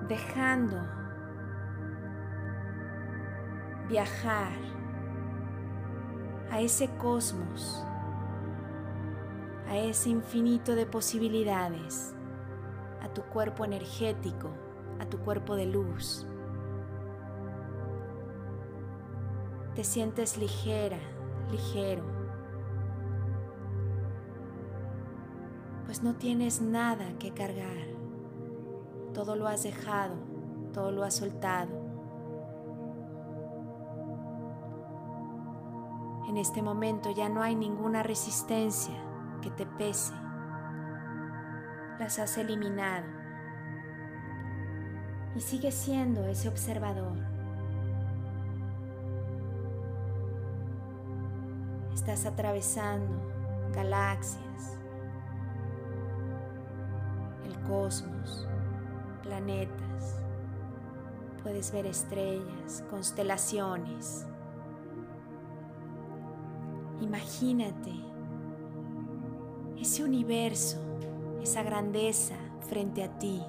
dejando 0.09 0.80
viajar 3.88 4.52
a 6.50 6.61
ese 6.61 6.88
cosmos 6.96 7.86
a 9.68 9.76
ese 9.76 10.11
infinito 10.11 10.74
de 10.74 10.86
posibilidades, 10.86 12.14
a 13.02 13.09
tu 13.09 13.22
cuerpo 13.22 13.64
energético, 13.64 14.50
a 15.00 15.07
tu 15.07 15.18
cuerpo 15.18 15.57
de 15.57 15.66
luz. 15.66 16.26
Te 19.74 19.84
sientes 19.84 20.38
ligera, 20.38 20.98
ligero, 21.50 22.04
pues 25.84 26.02
no 26.02 26.14
tienes 26.14 26.61
nada 26.61 27.07
que 27.18 27.32
cargar. 27.32 27.95
Todo 29.17 29.35
lo 29.35 29.49
has 29.49 29.62
dejado, 29.62 30.14
todo 30.75 30.91
lo 30.93 31.03
has 31.03 31.14
soltado. 31.14 31.71
En 36.29 36.37
este 36.37 36.61
momento 36.61 37.11
ya 37.12 37.31
no 37.31 37.41
hay 37.41 37.55
ninguna 37.55 38.03
resistencia 38.03 38.95
que 39.41 39.49
te 39.49 39.64
pese, 39.64 40.12
las 41.99 42.19
has 42.19 42.37
eliminado 42.37 43.07
y 45.35 45.41
sigues 45.41 45.75
siendo 45.75 46.27
ese 46.27 46.51
observador. 46.51 47.17
Estás 51.95 52.27
atravesando 52.27 53.14
galaxias, 53.73 54.79
el 57.47 57.59
cosmos, 57.62 58.47
planetas, 59.37 60.16
puedes 61.43 61.70
ver 61.70 61.87
estrellas, 61.87 62.82
constelaciones. 62.89 64.26
Imagínate 67.03 67.93
ese 69.78 70.05
universo, 70.05 70.78
esa 71.43 71.62
grandeza 71.62 72.34
frente 72.66 73.05
a 73.05 73.18
ti 73.18 73.43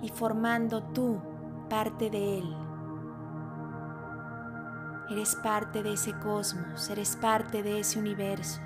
y 0.00 0.08
formando 0.10 0.82
tú 0.82 1.20
parte 1.68 2.08
de 2.08 2.38
él. 2.38 2.56
Eres 5.10 5.34
parte 5.36 5.82
de 5.82 5.94
ese 5.94 6.12
cosmos, 6.20 6.88
eres 6.88 7.16
parte 7.16 7.62
de 7.62 7.80
ese 7.80 7.98
universo, 7.98 8.60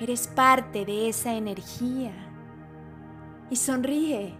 eres 0.00 0.26
parte 0.26 0.84
de 0.84 1.08
esa 1.08 1.34
energía. 1.34 2.12
Y 3.50 3.56
sonríe, 3.56 4.36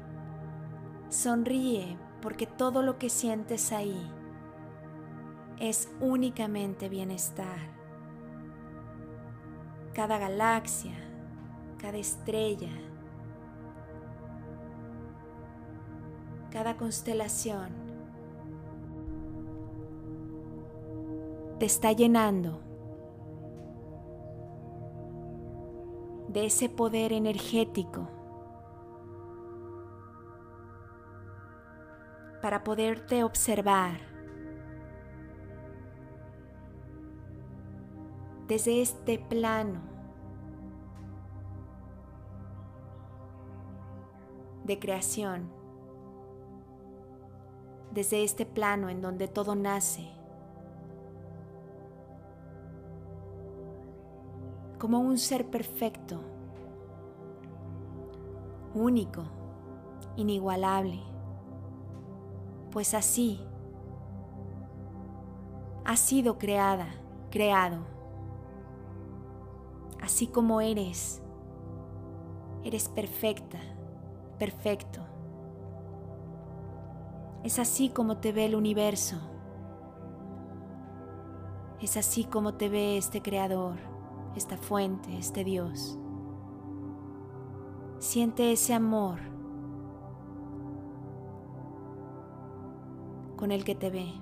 sonríe 1.10 1.98
porque 2.22 2.46
todo 2.46 2.82
lo 2.82 2.98
que 2.98 3.10
sientes 3.10 3.72
ahí 3.72 4.10
es 5.58 5.90
únicamente 6.00 6.88
bienestar. 6.88 7.58
Cada 9.92 10.18
galaxia, 10.18 10.94
cada 11.78 11.98
estrella, 11.98 12.70
cada 16.50 16.76
constelación 16.76 17.68
te 21.58 21.66
está 21.66 21.92
llenando 21.92 22.60
de 26.28 26.46
ese 26.46 26.68
poder 26.68 27.12
energético 27.12 28.19
para 32.40 32.64
poderte 32.64 33.22
observar. 33.24 33.98
Desde 38.48 38.82
este 38.82 39.18
plano 39.18 39.80
de 44.64 44.78
creación, 44.78 45.48
desde 47.92 48.24
este 48.24 48.46
plano 48.46 48.88
en 48.88 49.00
donde 49.00 49.28
todo 49.28 49.54
nace, 49.54 50.08
como 54.78 54.98
un 55.00 55.18
ser 55.18 55.46
perfecto, 55.48 56.20
único, 58.74 59.24
inigualable, 60.16 61.09
pues 62.70 62.94
así 62.94 63.40
ha 65.84 65.96
sido 65.96 66.38
creada, 66.38 66.88
creado 67.30 68.00
así 70.02 70.26
como 70.26 70.60
eres. 70.60 71.22
Eres 72.64 72.88
perfecta, 72.88 73.58
perfecto. 74.38 75.00
Es 77.42 77.58
así 77.58 77.88
como 77.88 78.18
te 78.18 78.32
ve 78.32 78.46
el 78.46 78.54
universo. 78.54 79.16
Es 81.80 81.96
así 81.96 82.24
como 82.24 82.54
te 82.54 82.68
ve 82.68 82.98
este 82.98 83.22
creador, 83.22 83.76
esta 84.36 84.58
fuente, 84.58 85.16
este 85.16 85.44
Dios. 85.44 85.98
Siente 87.98 88.52
ese 88.52 88.74
amor 88.74 89.20
con 93.40 93.50
el 93.50 93.64
que 93.64 93.74
te 93.74 93.88
ve. 93.88 94.12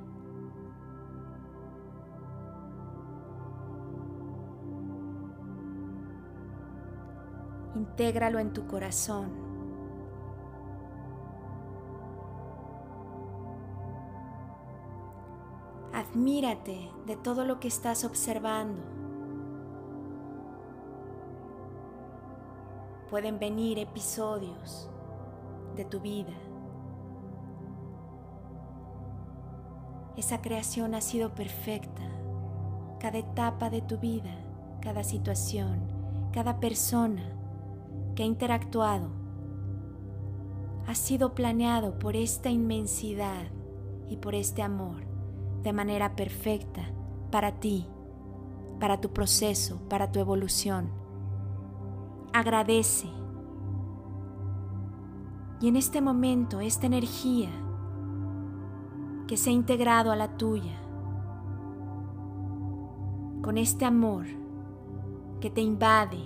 Intégralo 7.75 8.39
en 8.39 8.53
tu 8.53 8.69
corazón. 8.69 9.33
Admírate 15.93 16.89
de 17.07 17.17
todo 17.17 17.45
lo 17.45 17.59
que 17.59 17.67
estás 17.67 18.05
observando. 18.05 18.81
Pueden 23.11 23.41
venir 23.41 23.81
episodios 23.81 24.89
de 25.75 25.85
tu 25.85 25.99
vida. 25.99 26.35
Esa 30.19 30.43
creación 30.43 30.97
ha 30.97 31.01
sido 31.01 31.33
perfecta. 31.33 32.03
Cada 32.99 33.19
etapa 33.19 33.71
de 33.71 33.83
tu 33.83 33.99
vida, 33.99 34.35
cada 34.81 35.05
situación, 35.05 35.79
cada 36.33 36.59
persona 36.59 37.23
que 38.17 38.25
ha 38.25 38.27
interactuado 38.27 39.11
ha 40.89 40.97
sido 40.97 41.37
planeado 41.37 42.01
por 42.01 42.17
esta 42.17 42.51
inmensidad 42.51 43.45
y 44.09 44.17
por 44.17 44.35
este 44.35 44.61
amor 44.61 45.07
de 45.63 45.73
manera 45.73 46.17
perfecta 46.17 46.83
para 47.31 47.61
ti, 47.61 47.87
para 48.81 49.01
tu 49.01 49.13
proceso, 49.13 49.79
para 49.89 50.11
tu 50.11 50.19
evolución. 50.19 50.91
Agradece. 52.33 53.07
Y 55.61 55.69
en 55.69 55.77
este 55.77 56.01
momento, 56.01 56.59
esta 56.59 56.87
energía 56.87 57.51
que 59.29 59.37
se 59.37 59.51
ha 59.51 59.53
integrado 59.53 60.11
a 60.11 60.17
la 60.17 60.37
tuya, 60.37 60.81
con 63.43 63.59
este 63.59 63.85
amor 63.85 64.25
que 65.39 65.51
te 65.51 65.61
invade, 65.61 66.25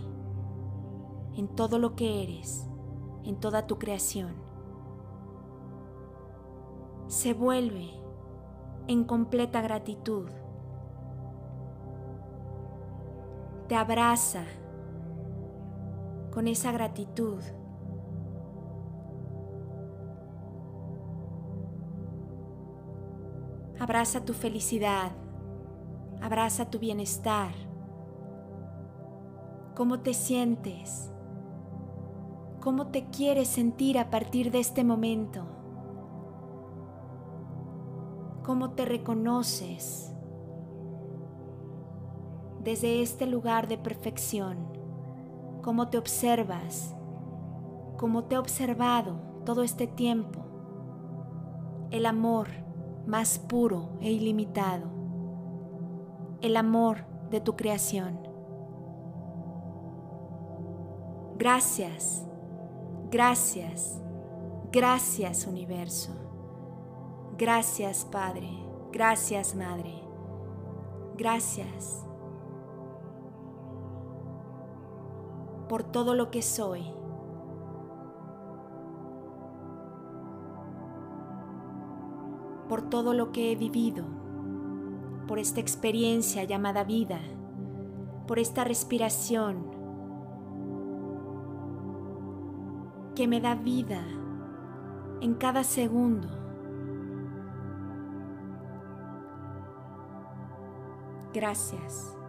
en 1.34 1.48
todo 1.48 1.78
lo 1.78 1.96
que 1.96 2.22
eres, 2.22 2.68
en 3.24 3.40
toda 3.40 3.66
tu 3.66 3.78
creación. 3.78 4.34
Se 7.08 7.34
vuelve 7.34 7.90
en 8.86 9.04
completa 9.04 9.60
gratitud. 9.62 10.28
Te 13.68 13.74
abraza 13.74 14.44
con 16.32 16.46
esa 16.46 16.70
gratitud. 16.70 17.42
Abraza 23.82 24.24
tu 24.24 24.32
felicidad, 24.32 25.10
abraza 26.20 26.70
tu 26.70 26.78
bienestar. 26.78 27.52
¿Cómo 29.74 30.00
te 30.00 30.14
sientes? 30.14 31.12
cómo 32.62 32.86
te 32.86 33.06
quieres 33.06 33.48
sentir 33.48 33.98
a 33.98 34.08
partir 34.08 34.52
de 34.52 34.60
este 34.60 34.84
momento, 34.84 35.44
cómo 38.44 38.70
te 38.70 38.84
reconoces 38.84 40.14
desde 42.62 43.02
este 43.02 43.26
lugar 43.26 43.66
de 43.66 43.78
perfección, 43.78 44.58
cómo 45.60 45.88
te 45.88 45.98
observas, 45.98 46.94
cómo 47.98 48.24
te 48.26 48.36
he 48.36 48.38
observado 48.38 49.16
todo 49.44 49.64
este 49.64 49.88
tiempo, 49.88 50.44
el 51.90 52.06
amor 52.06 52.46
más 53.06 53.38
puro 53.38 53.90
e 54.00 54.10
ilimitado, 54.10 54.88
el 56.40 56.56
amor 56.56 57.04
de 57.30 57.40
tu 57.40 57.56
creación. 57.56 58.18
Gracias 61.36 62.26
Gracias, 63.12 64.00
gracias 64.72 65.46
universo. 65.46 66.12
Gracias 67.36 68.06
Padre, 68.06 68.48
gracias 68.90 69.54
Madre. 69.54 70.02
Gracias 71.18 72.06
por 75.68 75.84
todo 75.84 76.14
lo 76.14 76.30
que 76.30 76.40
soy. 76.40 77.01
Por 82.72 82.88
todo 82.88 83.12
lo 83.12 83.32
que 83.32 83.52
he 83.52 83.54
vivido, 83.54 84.02
por 85.28 85.38
esta 85.38 85.60
experiencia 85.60 86.44
llamada 86.44 86.84
vida, 86.84 87.20
por 88.26 88.38
esta 88.38 88.64
respiración 88.64 89.66
que 93.14 93.28
me 93.28 93.42
da 93.42 93.56
vida 93.56 94.02
en 95.20 95.34
cada 95.34 95.64
segundo. 95.64 96.30
Gracias. 101.34 102.21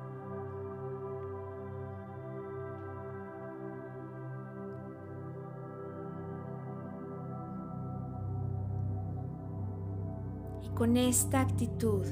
Con 10.75 10.97
esta 10.97 11.41
actitud, 11.41 12.05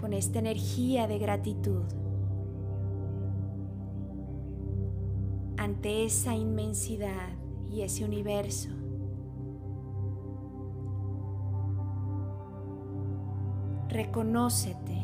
con 0.00 0.12
esta 0.12 0.38
energía 0.38 1.08
de 1.08 1.18
gratitud, 1.18 1.82
ante 5.56 6.04
esa 6.04 6.34
inmensidad 6.34 7.28
y 7.68 7.82
ese 7.82 8.04
universo. 8.04 8.70
Reconócete 13.88 14.98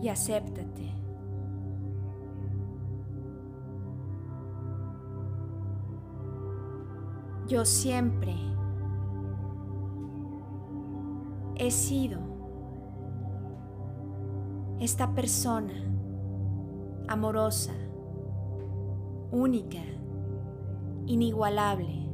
y 0.00 0.08
acéptate. 0.08 0.90
Yo 7.46 7.66
siempre 7.66 8.51
he 11.56 11.70
sido 11.70 12.18
esta 14.78 15.14
persona 15.14 15.72
amorosa, 17.08 17.72
única, 19.30 19.82
inigualable. 21.06 22.08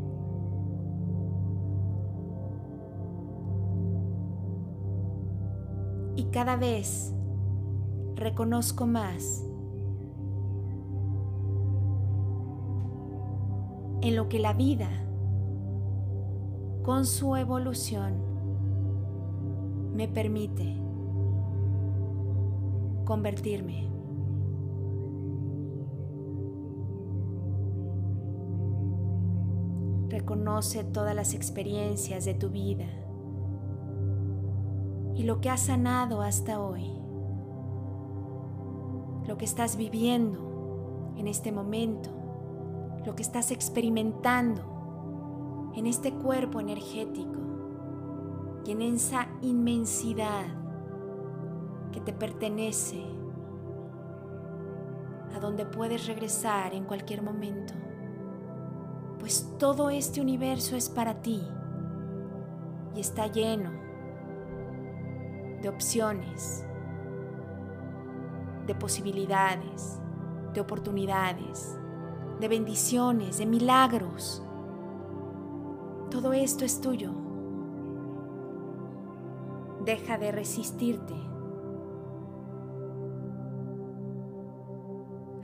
Y 6.16 6.24
cada 6.32 6.56
vez 6.56 7.14
reconozco 8.16 8.86
más 8.86 9.44
en 14.00 14.16
lo 14.16 14.28
que 14.28 14.38
la 14.38 14.52
vida, 14.52 14.88
con 16.82 17.04
su 17.06 17.36
evolución, 17.36 18.27
me 19.98 20.06
permite 20.06 20.76
convertirme. 23.04 23.90
Reconoce 30.08 30.84
todas 30.84 31.16
las 31.16 31.34
experiencias 31.34 32.24
de 32.24 32.34
tu 32.34 32.50
vida 32.50 32.86
y 35.16 35.24
lo 35.24 35.40
que 35.40 35.50
has 35.50 35.62
sanado 35.62 36.22
hasta 36.22 36.60
hoy, 36.60 36.92
lo 39.26 39.36
que 39.36 39.46
estás 39.46 39.76
viviendo 39.76 41.12
en 41.16 41.26
este 41.26 41.50
momento, 41.50 42.10
lo 43.04 43.16
que 43.16 43.22
estás 43.22 43.50
experimentando 43.50 45.72
en 45.74 45.88
este 45.88 46.12
cuerpo 46.12 46.60
energético 46.60 47.27
y 48.68 48.72
en 48.72 48.82
esa 48.82 49.26
inmensidad 49.40 50.44
que 51.90 52.02
te 52.02 52.12
pertenece, 52.12 53.02
a 55.34 55.40
donde 55.40 55.64
puedes 55.64 56.06
regresar 56.06 56.74
en 56.74 56.84
cualquier 56.84 57.22
momento 57.22 57.72
pues 59.18 59.56
todo 59.58 59.88
este 59.88 60.20
universo 60.20 60.76
es 60.76 60.90
para 60.90 61.22
ti 61.22 61.42
y 62.94 63.00
está 63.00 63.26
lleno 63.26 63.70
de 65.62 65.68
opciones, 65.70 66.66
de 68.66 68.74
posibilidades, 68.74 69.98
de 70.52 70.60
oportunidades, 70.60 71.78
de 72.38 72.48
bendiciones, 72.48 73.38
de 73.38 73.46
milagros. 73.46 74.42
Todo 76.10 76.34
esto 76.34 76.66
es 76.66 76.82
tuyo 76.82 77.27
Deja 79.88 80.18
de 80.18 80.30
resistirte 80.32 81.14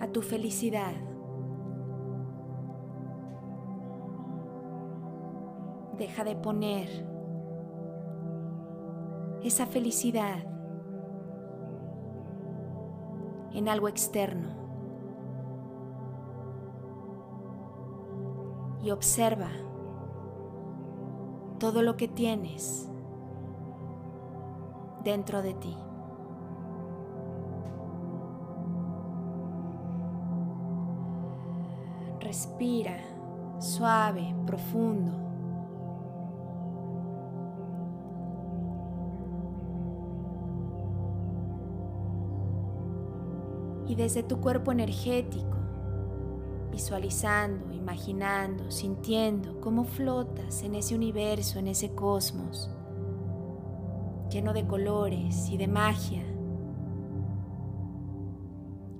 a 0.01 0.07
tu 0.09 0.21
felicidad. 0.21 0.93
Deja 5.97 6.25
de 6.25 6.37
poner 6.37 6.91
esa 9.43 9.65
felicidad 9.65 10.45
en 13.55 13.67
algo 13.67 13.89
externo. 13.89 14.49
Y 18.83 18.91
observa 18.91 19.49
todo 21.59 21.81
lo 21.81 21.97
que 21.97 22.09
tienes 22.09 22.91
dentro 25.05 25.43
de 25.43 25.55
ti. 25.55 25.77
Respira 32.21 32.97
suave, 33.59 34.35
profundo. 34.47 35.13
Y 43.87 43.95
desde 43.95 44.23
tu 44.23 44.41
cuerpo 44.41 44.73
energético, 44.73 45.59
visualizando, 46.73 47.73
imaginando, 47.73 48.71
sintiendo 48.71 49.61
cómo 49.61 49.85
flotas 49.85 50.63
en 50.63 50.75
ese 50.75 50.95
universo, 50.95 51.59
en 51.59 51.69
ese 51.69 51.95
cosmos, 51.95 52.71
lleno 54.35 54.53
de 54.53 54.67
colores 54.67 55.49
y 55.49 55.57
de 55.57 55.69
magia. 55.69 56.25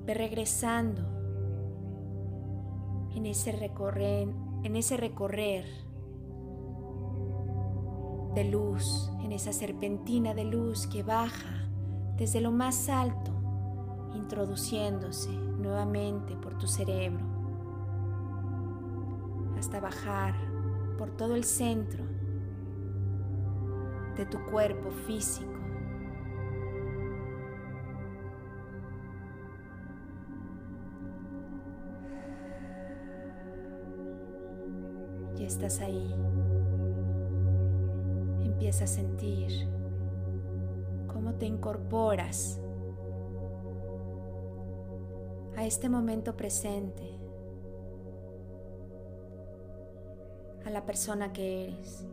Ve 0.07 0.15
regresando 0.15 1.03
en 3.17 3.27
ese 3.27 3.51
recorrer, 3.51 4.29
en 4.63 4.77
ese 4.77 4.97
recorrer 4.97 5.65
de 8.37 8.45
luz, 8.45 9.11
en 9.25 9.33
esa 9.33 9.53
serpentina 9.53 10.35
de 10.35 10.45
luz 10.45 10.87
que 10.87 11.03
baja 11.03 11.69
desde 12.17 12.41
lo 12.41 12.53
más 12.53 12.89
alto, 12.89 13.33
introduciéndose 14.15 15.33
nuevamente 15.33 16.37
por 16.37 16.59
tu 16.59 16.69
cerebro 16.69 17.27
hasta 19.59 19.81
bajar 19.81 20.37
por 20.97 21.11
todo 21.11 21.35
el 21.35 21.43
centro 21.43 22.14
de 24.17 24.27
tu 24.27 24.39
cuerpo 24.47 24.91
físico. 25.07 25.51
Y 35.39 35.45
estás 35.45 35.81
ahí. 35.81 36.15
Empieza 38.43 38.85
a 38.85 38.87
sentir 38.87 39.69
cómo 41.07 41.35
te 41.35 41.47
incorporas 41.47 42.61
a 45.57 45.65
este 45.65 45.89
momento 45.89 46.37
presente, 46.37 47.03
a 50.65 50.71
la 50.71 50.85
persona 50.87 51.33
que 51.33 51.65
eres. 51.65 52.07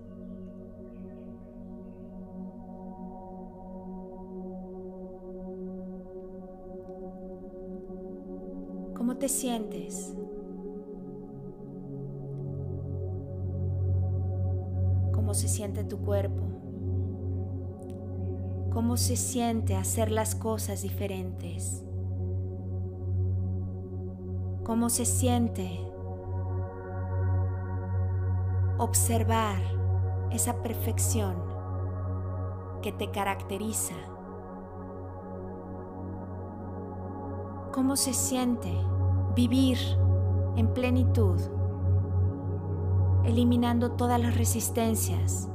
¿Cómo 9.02 9.18
te 9.18 9.30
sientes? 9.30 10.16
¿Cómo 15.12 15.34
se 15.34 15.48
siente 15.48 15.84
tu 15.84 15.98
cuerpo? 15.98 16.44
¿Cómo 18.72 18.98
se 18.98 19.16
siente 19.16 19.76
hacer 19.76 20.12
las 20.12 20.36
cosas 20.36 20.84
diferentes? 20.84 21.84
¿Cómo 24.64 24.92
se 24.92 25.06
siente 25.06 25.80
observar 28.78 29.64
esa 30.30 30.62
perfección 30.62 31.38
que 32.84 32.92
te 32.92 33.10
caracteriza? 33.10 33.96
¿Cómo 37.74 37.96
se 37.96 38.14
siente 38.14 38.72
vivir 39.36 39.78
en 40.56 40.74
plenitud, 40.74 41.40
eliminando 43.24 43.92
todas 43.92 44.20
las 44.20 44.36
resistencias? 44.38 45.48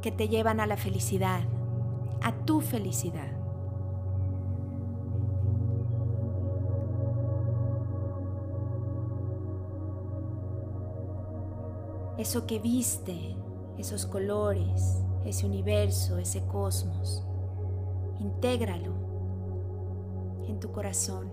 que 0.00 0.10
te 0.10 0.28
llevan 0.28 0.60
a 0.60 0.66
la 0.66 0.76
felicidad, 0.76 1.42
a 2.22 2.32
tu 2.44 2.60
felicidad. 2.60 3.30
Eso 12.16 12.46
que 12.46 12.58
viste, 12.58 13.36
esos 13.78 14.06
colores, 14.06 15.02
ese 15.24 15.46
universo, 15.46 16.18
ese 16.18 16.44
cosmos. 16.46 17.24
Intégralo 18.18 18.92
en 20.46 20.60
tu 20.60 20.72
corazón, 20.72 21.30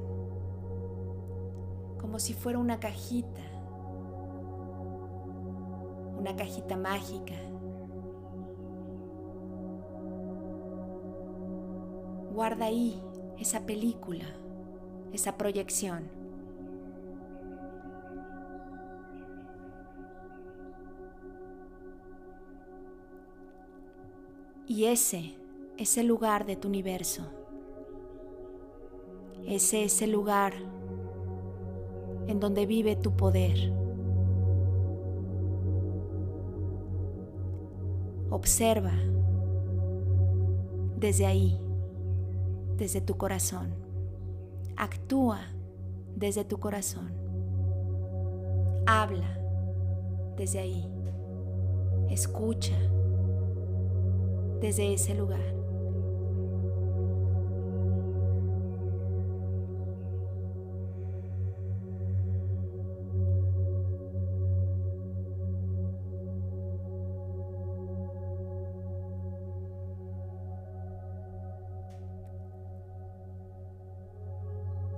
como 1.99 2.19
si 2.19 2.33
fuera 2.33 2.59
una 2.59 2.79
cajita, 2.79 3.41
una 6.17 6.35
cajita 6.35 6.77
mágica. 6.77 7.35
Guarda 12.33 12.65
ahí 12.65 13.01
esa 13.39 13.65
película, 13.65 14.25
esa 15.11 15.37
proyección. 15.37 16.16
Y 24.67 24.85
ese 24.85 25.33
es 25.77 25.97
el 25.97 26.07
lugar 26.07 26.45
de 26.45 26.57
tu 26.57 26.67
universo. 26.67 27.23
Ese 29.45 29.85
es 29.85 30.01
el 30.01 30.11
lugar 30.11 30.53
en 32.27 32.41
donde 32.41 32.65
vive 32.65 32.97
tu 32.97 33.15
poder. 33.15 33.71
Observa 38.29 38.91
desde 40.97 41.25
ahí, 41.25 41.57
desde 42.75 42.99
tu 42.99 43.15
corazón. 43.15 43.73
Actúa 44.75 45.39
desde 46.17 46.43
tu 46.43 46.59
corazón. 46.59 47.13
Habla 48.85 49.39
desde 50.35 50.59
ahí. 50.59 50.91
Escucha 52.09 52.75
desde 54.61 54.93
ese 54.93 55.13
lugar. 55.13 55.57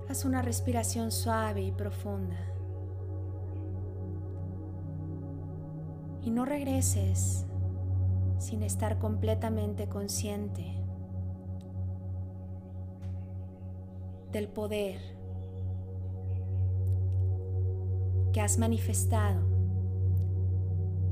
Haz 0.09 0.25
una 0.25 0.41
respiración 0.41 1.11
suave 1.11 1.61
y 1.61 1.71
profunda. 1.71 2.35
Y 6.23 6.31
no 6.31 6.45
regreses 6.45 7.45
sin 8.39 8.63
estar 8.63 8.97
completamente 8.97 9.87
consciente 9.87 10.65
del 14.31 14.47
poder 14.47 14.99
que 18.33 18.41
has 18.41 18.57
manifestado, 18.57 19.41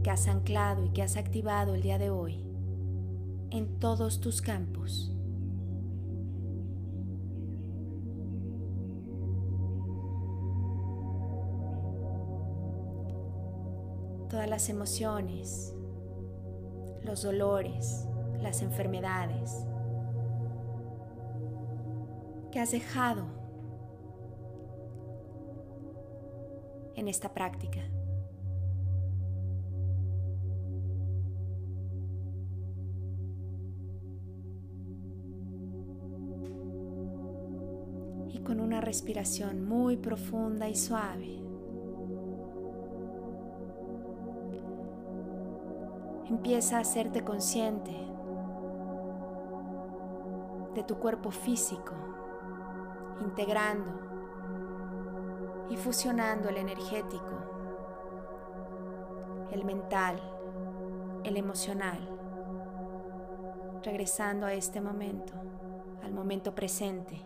que 0.04 0.10
has 0.10 0.28
anclado 0.28 0.86
y 0.86 0.90
que 0.90 1.04
has 1.04 1.18
activado 1.18 1.76
el 1.76 1.82
día 1.82 1.98
de 1.98 2.10
hoy 2.10 2.44
en 3.52 3.80
todos 3.80 4.20
tus 4.20 4.42
campos. 4.42 5.14
todas 14.28 14.50
las 14.50 14.70
emociones, 14.70 15.74
los 17.08 17.24
dolores, 17.24 18.06
las 18.42 18.62
enfermedades 18.62 19.66
que 22.52 22.60
has 22.60 22.72
dejado 22.72 23.26
en 26.96 27.08
esta 27.08 27.34
práctica. 27.34 27.80
Y 38.30 38.40
con 38.40 38.60
una 38.60 38.82
respiración 38.82 39.66
muy 39.66 39.96
profunda 39.96 40.68
y 40.68 40.76
suave, 40.76 41.47
Empieza 46.48 46.78
a 46.78 46.80
hacerte 46.80 47.26
consciente 47.26 47.92
de 50.74 50.84
tu 50.84 50.98
cuerpo 50.98 51.30
físico, 51.30 51.94
integrando 53.20 53.92
y 55.70 55.76
fusionando 55.76 56.48
el 56.48 56.56
energético, 56.56 57.34
el 59.52 59.66
mental, 59.66 60.22
el 61.26 61.36
emocional, 61.36 62.00
regresando 63.84 64.46
a 64.46 64.54
este 64.54 64.80
momento, 64.80 65.34
al 66.02 66.14
momento 66.14 66.56
presente. 66.56 67.22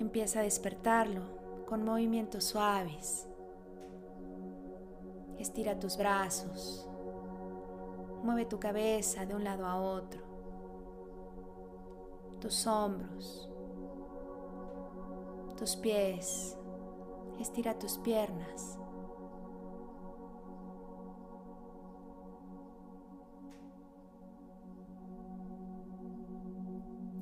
Empieza 0.00 0.40
a 0.40 0.42
despertarlo 0.42 1.43
con 1.66 1.84
movimientos 1.84 2.44
suaves. 2.44 3.28
Estira 5.38 5.78
tus 5.78 5.96
brazos. 5.96 6.88
Mueve 8.22 8.46
tu 8.46 8.58
cabeza 8.58 9.26
de 9.26 9.34
un 9.34 9.44
lado 9.44 9.66
a 9.66 9.76
otro. 9.76 10.22
Tus 12.40 12.66
hombros. 12.66 13.48
Tus 15.56 15.76
pies. 15.76 16.56
Estira 17.40 17.78
tus 17.78 17.98
piernas. 17.98 18.78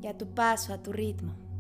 Y 0.00 0.06
a 0.08 0.18
tu 0.18 0.26
paso, 0.34 0.72
a 0.72 0.82
tu 0.82 0.92
ritmo. 0.92 1.51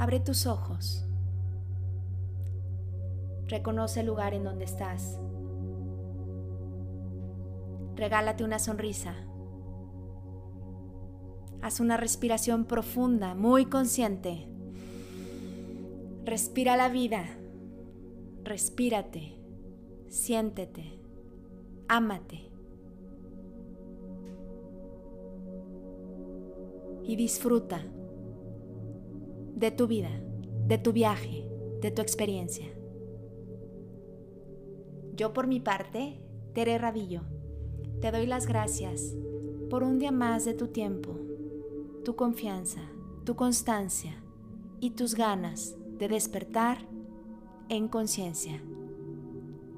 Abre 0.00 0.18
tus 0.18 0.46
ojos. 0.46 1.04
Reconoce 3.48 4.00
el 4.00 4.06
lugar 4.06 4.32
en 4.32 4.44
donde 4.44 4.64
estás. 4.64 5.20
Regálate 7.96 8.42
una 8.42 8.58
sonrisa. 8.58 9.14
Haz 11.60 11.80
una 11.80 11.98
respiración 11.98 12.64
profunda, 12.64 13.34
muy 13.34 13.66
consciente. 13.66 14.48
Respira 16.24 16.78
la 16.78 16.88
vida. 16.88 17.26
Respírate. 18.42 19.36
Siéntete. 20.08 20.98
Ámate. 21.88 22.50
Y 27.04 27.16
disfruta 27.16 27.84
de 29.54 29.70
tu 29.70 29.86
vida, 29.86 30.10
de 30.66 30.78
tu 30.78 30.92
viaje, 30.92 31.48
de 31.80 31.90
tu 31.90 32.02
experiencia. 32.02 32.66
Yo 35.14 35.32
por 35.32 35.46
mi 35.46 35.60
parte, 35.60 36.20
Tere 36.54 36.78
Radillo, 36.78 37.22
te 38.00 38.10
doy 38.10 38.26
las 38.26 38.46
gracias 38.46 39.14
por 39.68 39.82
un 39.82 39.98
día 39.98 40.12
más 40.12 40.44
de 40.44 40.54
tu 40.54 40.68
tiempo, 40.68 41.18
tu 42.04 42.16
confianza, 42.16 42.80
tu 43.24 43.36
constancia 43.36 44.22
y 44.80 44.90
tus 44.90 45.14
ganas 45.14 45.76
de 45.98 46.08
despertar 46.08 46.88
en 47.68 47.88
conciencia. 47.88 48.62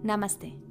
Namaste. 0.03 0.62